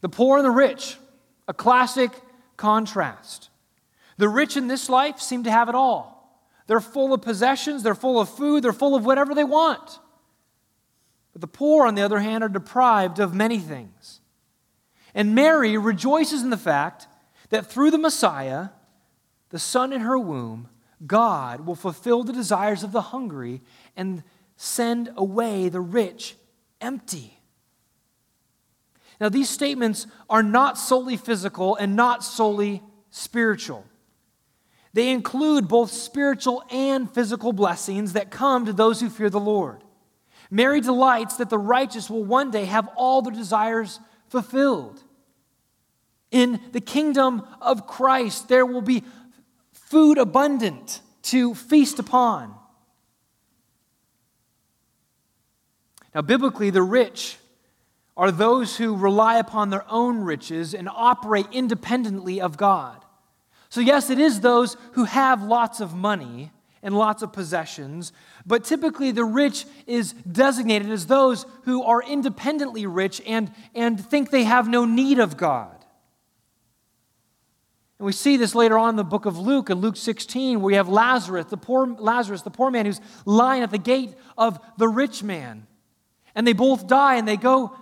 [0.00, 0.96] The poor and the rich,
[1.48, 2.12] a classic
[2.56, 3.50] contrast.
[4.16, 6.20] The rich in this life seem to have it all.
[6.66, 9.98] They're full of possessions, they're full of food, they're full of whatever they want.
[11.32, 14.20] But the poor, on the other hand, are deprived of many things.
[15.14, 17.08] And Mary rejoices in the fact
[17.48, 18.68] that through the Messiah,
[19.50, 20.68] the Son in her womb,
[21.06, 23.62] God will fulfill the desires of the hungry
[23.96, 24.22] and
[24.56, 26.36] send away the rich
[26.80, 27.38] empty.
[29.20, 33.84] Now, these statements are not solely physical and not solely spiritual.
[34.92, 39.84] They include both spiritual and physical blessings that come to those who fear the Lord.
[40.50, 45.02] Mary delights that the righteous will one day have all their desires fulfilled.
[46.30, 49.04] In the kingdom of Christ, there will be
[49.90, 52.54] food abundant to feast upon.
[56.14, 57.38] Now, biblically, the rich
[58.16, 63.04] are those who rely upon their own riches and operate independently of God.
[63.68, 66.52] So, yes, it is those who have lots of money
[66.84, 68.12] and lots of possessions,
[68.46, 74.30] but typically the rich is designated as those who are independently rich and, and think
[74.30, 75.79] they have no need of God.
[78.00, 80.66] And we see this later on in the book of Luke, in Luke 16, where
[80.68, 84.58] we have Lazarus, the poor Lazarus, the poor man who's lying at the gate of
[84.78, 85.66] the rich man.
[86.34, 87.76] And they both die and they go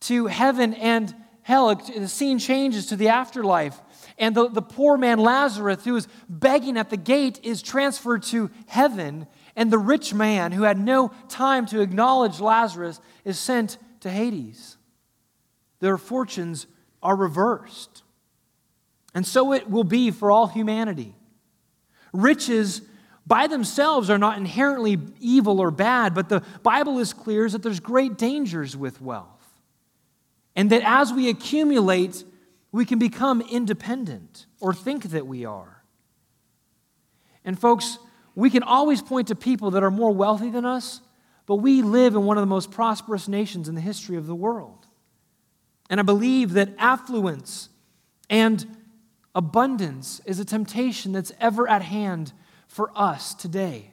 [0.00, 1.74] to heaven and hell.
[1.74, 3.78] The scene changes to the afterlife.
[4.16, 8.50] And the, the poor man Lazarus, who is begging at the gate, is transferred to
[8.68, 9.26] heaven.
[9.54, 14.78] And the rich man, who had no time to acknowledge Lazarus, is sent to Hades.
[15.80, 16.66] Their fortunes
[17.02, 18.01] are reversed.
[19.14, 21.14] And so it will be for all humanity.
[22.12, 22.82] Riches
[23.26, 27.80] by themselves are not inherently evil or bad, but the Bible is clear that there's
[27.80, 29.28] great dangers with wealth.
[30.56, 32.24] And that as we accumulate,
[32.72, 35.82] we can become independent or think that we are.
[37.44, 37.98] And folks,
[38.34, 41.00] we can always point to people that are more wealthy than us,
[41.46, 44.34] but we live in one of the most prosperous nations in the history of the
[44.34, 44.86] world.
[45.90, 47.68] And I believe that affluence
[48.30, 48.64] and
[49.34, 52.32] Abundance is a temptation that's ever at hand
[52.68, 53.90] for us today.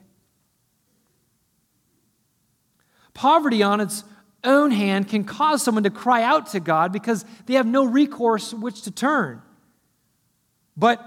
[3.14, 4.04] Poverty, on its
[4.44, 8.52] own hand, can cause someone to cry out to God because they have no recourse
[8.52, 9.42] which to turn.
[10.76, 11.04] But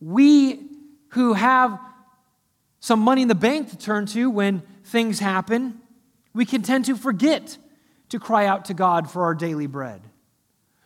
[0.00, 0.60] we
[1.10, 1.78] who have
[2.80, 5.80] some money in the bank to turn to when things happen,
[6.32, 7.58] we can tend to forget
[8.08, 10.00] to cry out to God for our daily bread.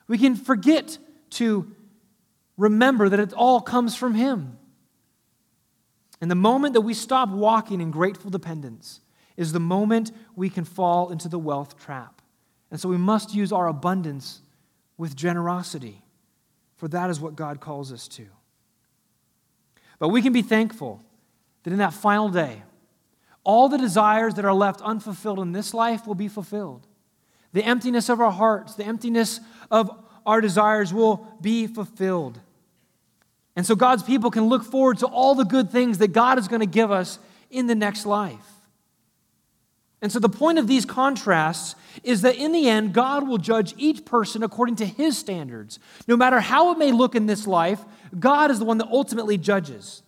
[0.09, 0.99] We can forget
[1.31, 1.71] to
[2.57, 4.59] remember that it all comes from Him.
[6.21, 9.01] And the moment that we stop walking in grateful dependence
[9.37, 12.23] is the moment we can fall into the wealth trap.
[12.71, 14.41] And so we must use our abundance
[14.97, 16.03] with generosity,
[16.77, 18.27] for that is what God calls us to.
[19.99, 21.05] But we can be thankful
[21.63, 22.63] that in that final day,
[23.43, 26.87] all the desires that are left unfulfilled in this life will be fulfilled.
[27.53, 29.41] The emptiness of our hearts, the emptiness
[29.71, 29.91] of
[30.27, 32.41] our desires will be fulfilled.
[33.57, 36.49] And so God's people can look forward to all the good things that God is
[36.49, 37.19] going to give us
[37.51, 38.47] in the next life.
[40.03, 43.73] And so the point of these contrasts is that in the end, God will judge
[43.79, 45.79] each person according to his standards.
[46.07, 47.83] No matter how it may look in this life,
[48.19, 50.03] God is the one that ultimately judges.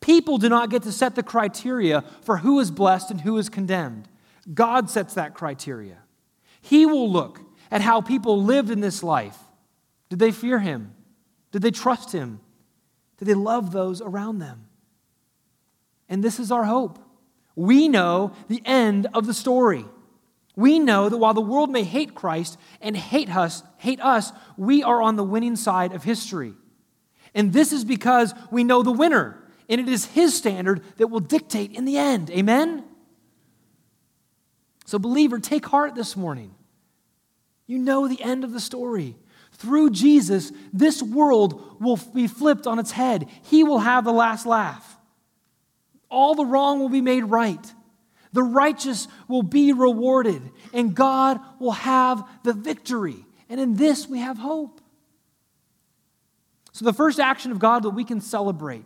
[0.00, 3.48] People do not get to set the criteria for who is blessed and who is
[3.48, 4.08] condemned.
[4.52, 5.98] God sets that criteria.
[6.60, 7.40] He will look
[7.70, 9.36] at how people lived in this life.
[10.08, 10.94] Did they fear him?
[11.52, 12.40] Did they trust him?
[13.18, 14.66] Did they love those around them?
[16.08, 16.98] And this is our hope.
[17.54, 19.86] We know the end of the story.
[20.54, 24.82] We know that while the world may hate Christ and hate us, hate us, we
[24.82, 26.54] are on the winning side of history.
[27.34, 31.20] And this is because we know the winner, and it is his standard that will
[31.20, 32.30] dictate in the end.
[32.30, 32.84] Amen?
[34.86, 36.54] So, believer, take heart this morning.
[37.66, 39.16] You know the end of the story.
[39.52, 43.28] Through Jesus, this world will be flipped on its head.
[43.42, 44.98] He will have the last laugh.
[46.10, 47.72] All the wrong will be made right.
[48.32, 50.42] The righteous will be rewarded,
[50.74, 53.24] and God will have the victory.
[53.48, 54.80] And in this, we have hope.
[56.72, 58.84] So, the first action of God that we can celebrate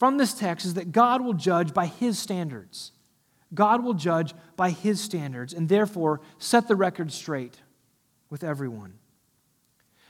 [0.00, 2.90] from this text is that God will judge by His standards.
[3.54, 7.60] God will judge by His standards, and therefore set the record straight
[8.30, 8.94] with everyone.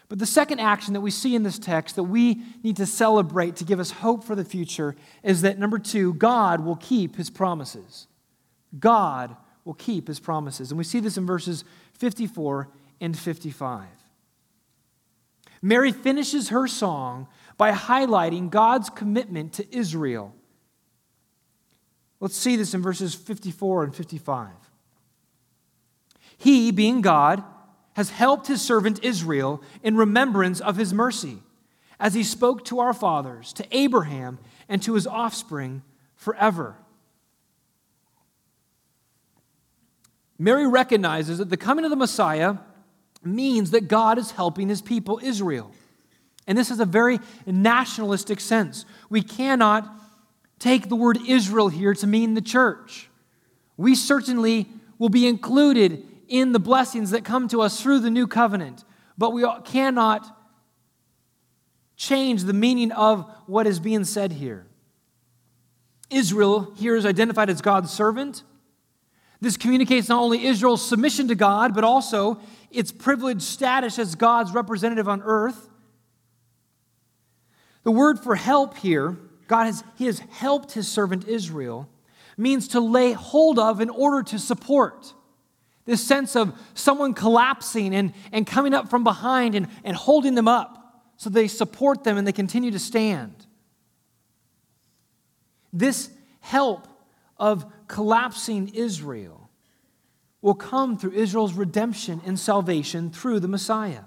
[0.09, 3.57] But the second action that we see in this text that we need to celebrate
[3.57, 7.31] to give us hope for the future is that number two, God will keep his
[7.31, 8.09] promises.
[8.79, 10.71] God will keep his promises.
[10.71, 11.65] And we see this in verses
[11.95, 12.69] 54
[13.01, 13.87] and 55.
[15.63, 20.35] Mary finishes her song by highlighting God's commitment to Israel.
[22.19, 24.49] Let's see this in verses 54 and 55.
[26.37, 27.45] He, being God,
[27.95, 31.39] has helped his servant Israel in remembrance of his mercy,
[31.99, 34.39] as he spoke to our fathers, to Abraham,
[34.69, 35.83] and to his offspring
[36.15, 36.77] forever.
[40.39, 42.55] Mary recognizes that the coming of the Messiah
[43.23, 45.71] means that God is helping his people, Israel.
[46.47, 48.87] And this is a very nationalistic sense.
[49.11, 49.95] We cannot
[50.59, 53.09] take the word Israel here to mean the church.
[53.77, 54.69] We certainly
[54.99, 58.85] will be included in the blessings that come to us through the new covenant,
[59.19, 60.37] but we cannot
[61.97, 64.67] change the meaning of what is being said here.
[66.09, 68.43] Israel here is identified as God's servant.
[69.41, 74.53] This communicates not only Israel's submission to God, but also its privileged status as God's
[74.53, 75.69] representative on earth.
[77.83, 79.19] The word for help here,
[79.49, 81.89] God has, He has helped His servant Israel,
[82.37, 85.15] means to lay hold of in order to support.
[85.91, 90.47] This sense of someone collapsing and, and coming up from behind and, and holding them
[90.47, 93.35] up so they support them and they continue to stand.
[95.73, 96.87] This help
[97.37, 99.51] of collapsing Israel
[100.41, 104.03] will come through Israel's redemption and salvation through the Messiah.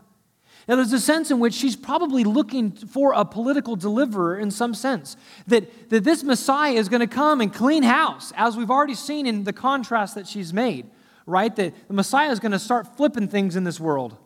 [0.65, 4.73] Now, there's a sense in which she's probably looking for a political deliverer in some
[4.73, 5.17] sense.
[5.47, 9.27] That, that this Messiah is going to come and clean house, as we've already seen
[9.27, 10.89] in the contrast that she's made
[11.25, 11.55] right?
[11.55, 14.17] That the Messiah is going to start flipping things in this world.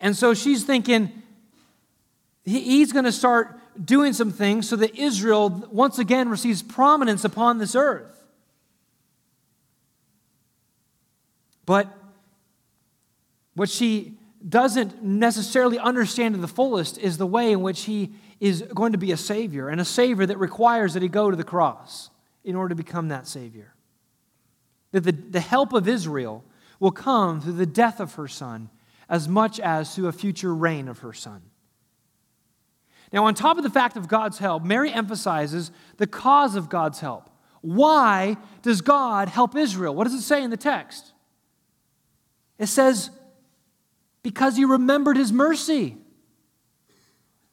[0.00, 1.22] And so she's thinking
[2.44, 7.58] he's going to start doing some things so that Israel once again receives prominence upon
[7.58, 8.12] this earth.
[11.64, 11.88] But
[13.54, 14.14] what she
[14.48, 18.98] doesn't necessarily understand to the fullest is the way in which he is going to
[18.98, 22.10] be a Savior, and a Savior that requires that he go to the cross
[22.44, 23.72] in order to become that Savior
[24.92, 26.44] that the, the help of Israel
[26.80, 28.70] will come through the death of her son
[29.08, 31.42] as much as through a future reign of her son.
[33.12, 37.00] Now, on top of the fact of God's help, Mary emphasizes the cause of God's
[37.00, 37.30] help.
[37.60, 39.94] Why does God help Israel?
[39.94, 41.12] What does it say in the text?
[42.58, 43.10] It says,
[44.22, 45.96] because he remembered his mercy.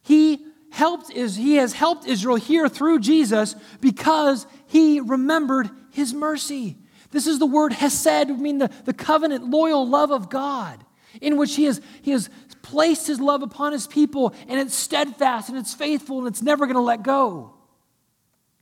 [0.01, 6.77] He helped is he has helped Israel here through Jesus because he remembered his mercy.
[7.13, 10.83] This is the word hesed, I mean the, the covenant, loyal love of God,
[11.21, 12.29] in which he has, he has
[12.63, 16.65] placed his love upon his people, and it's steadfast and it's faithful and it's never
[16.65, 17.53] going to let go.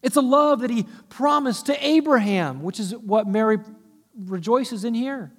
[0.03, 3.57] It's a love that he promised to Abraham, which is what Mary
[4.17, 5.31] rejoices in here.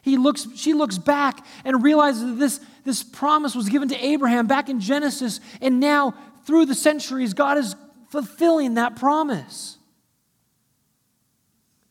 [0.00, 4.46] He looks, she looks back and realizes that this, this promise was given to Abraham
[4.46, 6.14] back in Genesis, and now
[6.46, 7.76] through the centuries, God is
[8.08, 9.76] fulfilling that promise.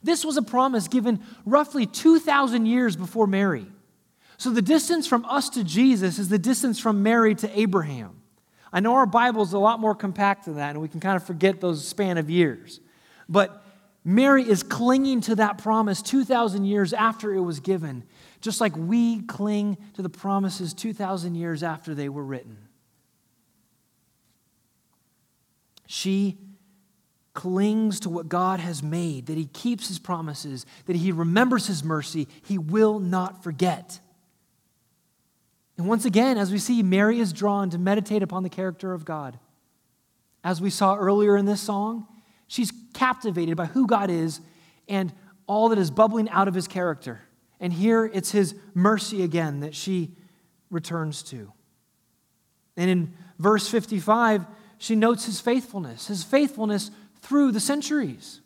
[0.04, 3.66] This was a promise given roughly 2,000 years before Mary.
[4.38, 8.22] So the distance from us to Jesus is the distance from Mary to Abraham.
[8.74, 11.16] I know our Bible is a lot more compact than that, and we can kind
[11.16, 12.82] of forget those span of years.
[13.30, 13.64] But
[14.04, 18.04] Mary is clinging to that promise 2,000 years after it was given,
[18.42, 22.58] just like we cling to the promises 2,000 years after they were written.
[25.86, 26.38] She
[27.34, 31.84] clings to what God has made, that He keeps His promises, that He remembers His
[31.84, 34.00] mercy, He will not forget.
[35.78, 39.06] And once again, as we see, Mary is drawn to meditate upon the character of
[39.06, 39.40] God.
[40.44, 42.08] As we saw earlier in this song,
[42.48, 44.40] she's captivated by who God is
[44.88, 45.12] and
[45.48, 47.22] all that is bubbling out of His character.
[47.60, 50.12] And here it's His mercy again that she
[50.70, 51.52] returns to.
[52.78, 54.46] And in verse 55,
[54.78, 56.92] she notes His faithfulness, His faithfulness
[57.24, 58.42] through the centuries.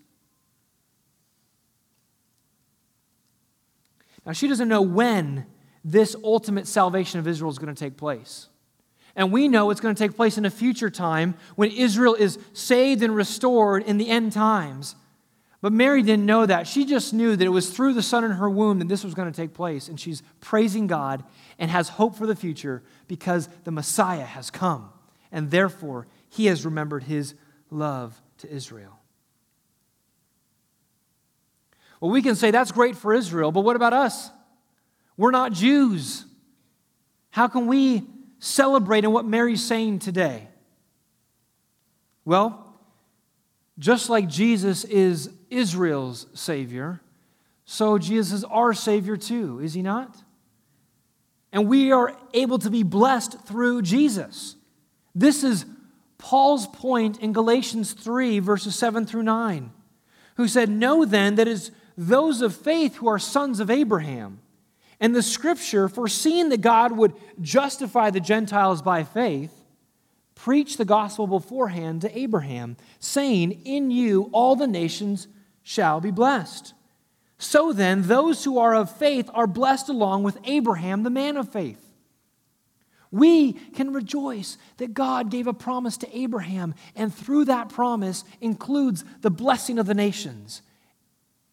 [4.25, 5.45] Now, she doesn't know when
[5.83, 8.47] this ultimate salvation of Israel is going to take place.
[9.15, 12.37] And we know it's going to take place in a future time when Israel is
[12.53, 14.95] saved and restored in the end times.
[15.61, 16.67] But Mary didn't know that.
[16.67, 19.15] She just knew that it was through the son in her womb that this was
[19.15, 19.87] going to take place.
[19.87, 21.23] And she's praising God
[21.57, 24.89] and has hope for the future because the Messiah has come.
[25.31, 27.33] And therefore, he has remembered his
[27.71, 28.99] love to Israel.
[31.99, 34.29] Well, we can say that's great for Israel, but what about us?
[35.15, 36.25] We're not Jews.
[37.31, 38.03] How can we
[38.39, 40.47] celebrate in what Mary's saying today?
[42.23, 42.75] Well,
[43.79, 47.01] just like Jesus is Israel's Savior,
[47.65, 50.15] so Jesus is our Savior too, is He not?
[51.51, 54.55] And we are able to be blessed through Jesus.
[55.15, 55.65] This is
[56.17, 59.71] Paul's point in Galatians 3, verses 7 through 9,
[60.35, 64.39] who said, Know then that it is those of faith who are sons of Abraham.
[64.99, 69.53] And the scripture, foreseeing that God would justify the Gentiles by faith,
[70.33, 75.27] preached the gospel beforehand to Abraham, saying, In you all the nations
[75.63, 76.73] shall be blessed.
[77.37, 81.51] So then, those who are of faith are blessed along with Abraham, the man of
[81.51, 81.86] faith.
[83.11, 89.05] We can rejoice that God gave a promise to Abraham, and through that promise includes
[89.21, 90.61] the blessing of the nations.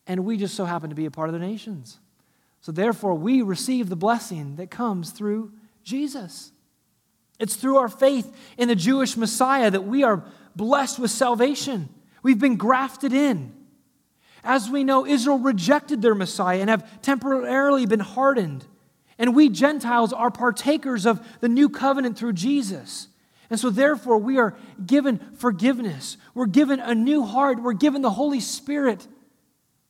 [0.06, 1.98] And we just so happen to be a part of the nations.
[2.60, 5.52] So therefore, we receive the blessing that comes through
[5.82, 6.50] Jesus.
[7.38, 10.24] It's through our faith in the Jewish Messiah that we are
[10.56, 11.88] blessed with salvation.
[12.22, 13.52] We've been grafted in.
[14.42, 18.64] As we know, Israel rejected their Messiah and have temporarily been hardened.
[19.18, 23.08] And we Gentiles are partakers of the new covenant through Jesus.
[23.50, 26.16] And so, therefore, we are given forgiveness.
[26.34, 27.62] We're given a new heart.
[27.62, 29.06] We're given the Holy Spirit.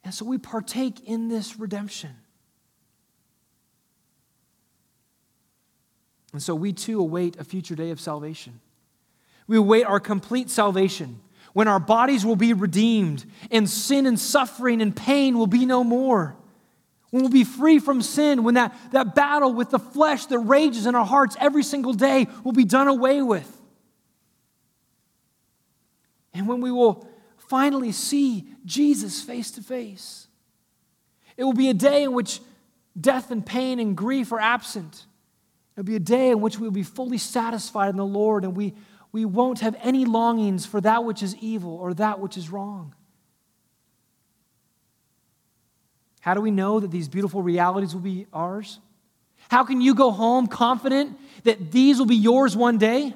[0.03, 2.11] And so we partake in this redemption.
[6.33, 8.61] And so we too await a future day of salvation.
[9.47, 11.21] We await our complete salvation
[11.53, 15.85] when our bodies will be redeemed and sin and suffering and pain will be no
[15.85, 16.37] more.
[17.15, 20.85] When we'll be free from sin, when that, that battle with the flesh that rages
[20.85, 23.49] in our hearts every single day will be done away with.
[26.33, 30.27] And when we will finally see Jesus face to face,
[31.37, 32.41] it will be a day in which
[33.01, 35.07] death and pain and grief are absent
[35.77, 38.75] It'll be a day in which we'll be fully satisfied in the Lord and we,
[39.11, 42.95] we won't have any longings for that which is evil or that which is wrong.
[46.25, 48.79] How do we know that these beautiful realities will be ours?
[49.51, 53.13] How can you go home confident that these will be yours one day?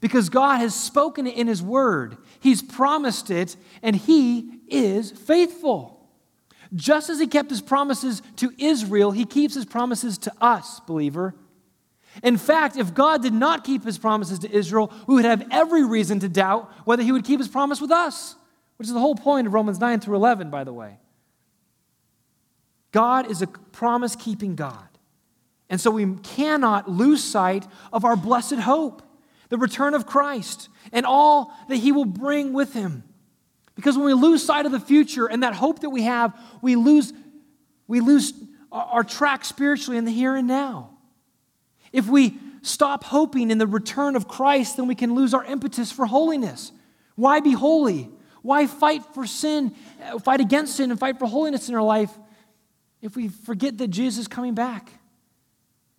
[0.00, 6.08] Because God has spoken it in His Word, He's promised it, and He is faithful.
[6.74, 11.34] Just as He kept His promises to Israel, He keeps His promises to us, believer.
[12.22, 15.84] In fact, if God did not keep his promises to Israel, we would have every
[15.84, 18.34] reason to doubt whether he would keep his promise with us,
[18.78, 20.96] which is the whole point of Romans 9 through 11, by the way.
[22.92, 24.88] God is a promise keeping God.
[25.68, 29.02] And so we cannot lose sight of our blessed hope
[29.50, 33.02] the return of Christ, and all that he will bring with him.
[33.74, 36.76] Because when we lose sight of the future and that hope that we have, we
[36.76, 37.12] lose,
[37.86, 38.32] we lose
[38.72, 40.90] our track spiritually in the here and now.
[41.92, 45.90] If we stop hoping in the return of Christ, then we can lose our impetus
[45.90, 46.70] for holiness.
[47.16, 48.08] Why be holy?
[48.42, 52.16] Why fight for sin, uh, fight against sin, and fight for holiness in our life
[53.02, 54.92] if we forget that Jesus is coming back?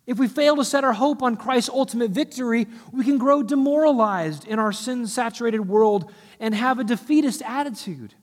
[0.06, 4.46] If we fail to set our hope on Christ's ultimate victory, we can grow demoralized
[4.46, 8.14] in our sin saturated world and have a defeatist attitude.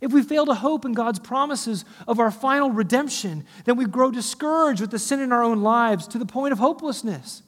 [0.00, 4.10] If we fail to hope in God's promises of our final redemption, then we grow
[4.10, 7.42] discouraged with the sin in our own lives to the point of hopelessness.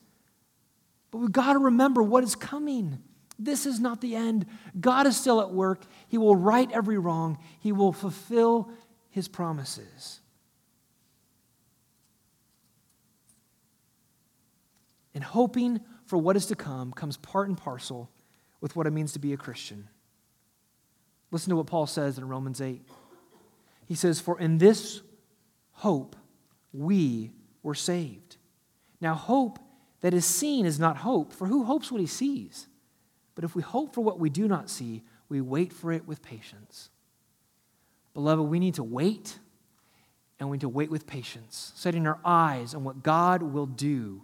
[1.10, 2.98] But we've got to remember what is coming.
[3.38, 4.46] This is not the end.
[4.78, 5.82] God is still at work.
[6.08, 8.70] He will right every wrong, He will fulfill
[9.14, 10.18] His promises.
[15.14, 18.10] And hoping for what is to come comes part and parcel
[18.60, 19.86] with what it means to be a Christian.
[21.30, 22.82] Listen to what Paul says in Romans 8.
[23.86, 25.00] He says, For in this
[25.70, 26.16] hope
[26.72, 27.30] we
[27.62, 28.36] were saved.
[29.00, 29.60] Now, hope
[30.00, 32.66] that is seen is not hope, for who hopes what he sees?
[33.36, 36.20] But if we hope for what we do not see, we wait for it with
[36.20, 36.90] patience.
[38.14, 39.38] Beloved, we need to wait,
[40.38, 44.22] and we need to wait with patience, setting our eyes on what God will do,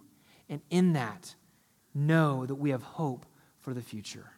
[0.49, 1.35] and in that,
[1.93, 3.25] know that we have hope
[3.59, 4.31] for the future.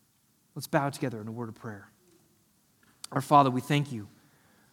[0.56, 1.90] Let's bow together in a word of prayer.
[3.12, 4.08] Our Father, we thank you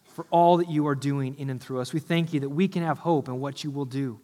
[0.03, 1.93] for all that you are doing in and through us.
[1.93, 4.19] We thank you that we can have hope in what you will do.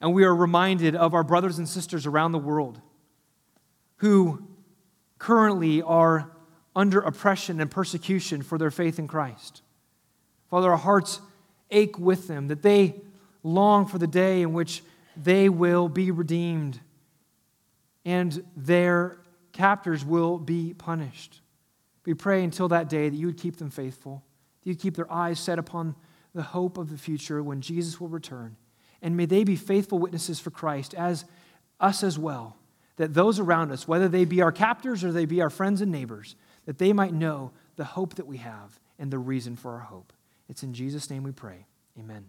[0.00, 2.80] And we are reminded of our brothers and sisters around the world
[3.96, 4.48] who
[5.18, 6.32] currently are
[6.74, 9.62] under oppression and persecution for their faith in Christ.
[10.48, 11.20] Father, our hearts
[11.70, 13.00] ache with them that they
[13.42, 14.82] long for the day in which
[15.16, 16.80] they will be redeemed
[18.04, 19.18] and their
[19.52, 21.40] captors will be punished.
[22.04, 24.24] We pray until that day that you would keep them faithful,
[24.62, 25.94] that you'd keep their eyes set upon
[26.34, 28.56] the hope of the future when Jesus will return.
[29.02, 31.24] And may they be faithful witnesses for Christ as
[31.80, 32.56] us as well
[32.96, 35.90] that those around us, whether they be our captors or they be our friends and
[35.90, 39.80] neighbors, that they might know the hope that we have and the reason for our
[39.80, 40.12] hope.
[40.48, 41.66] It's in Jesus' name we pray.
[41.98, 42.26] Amen.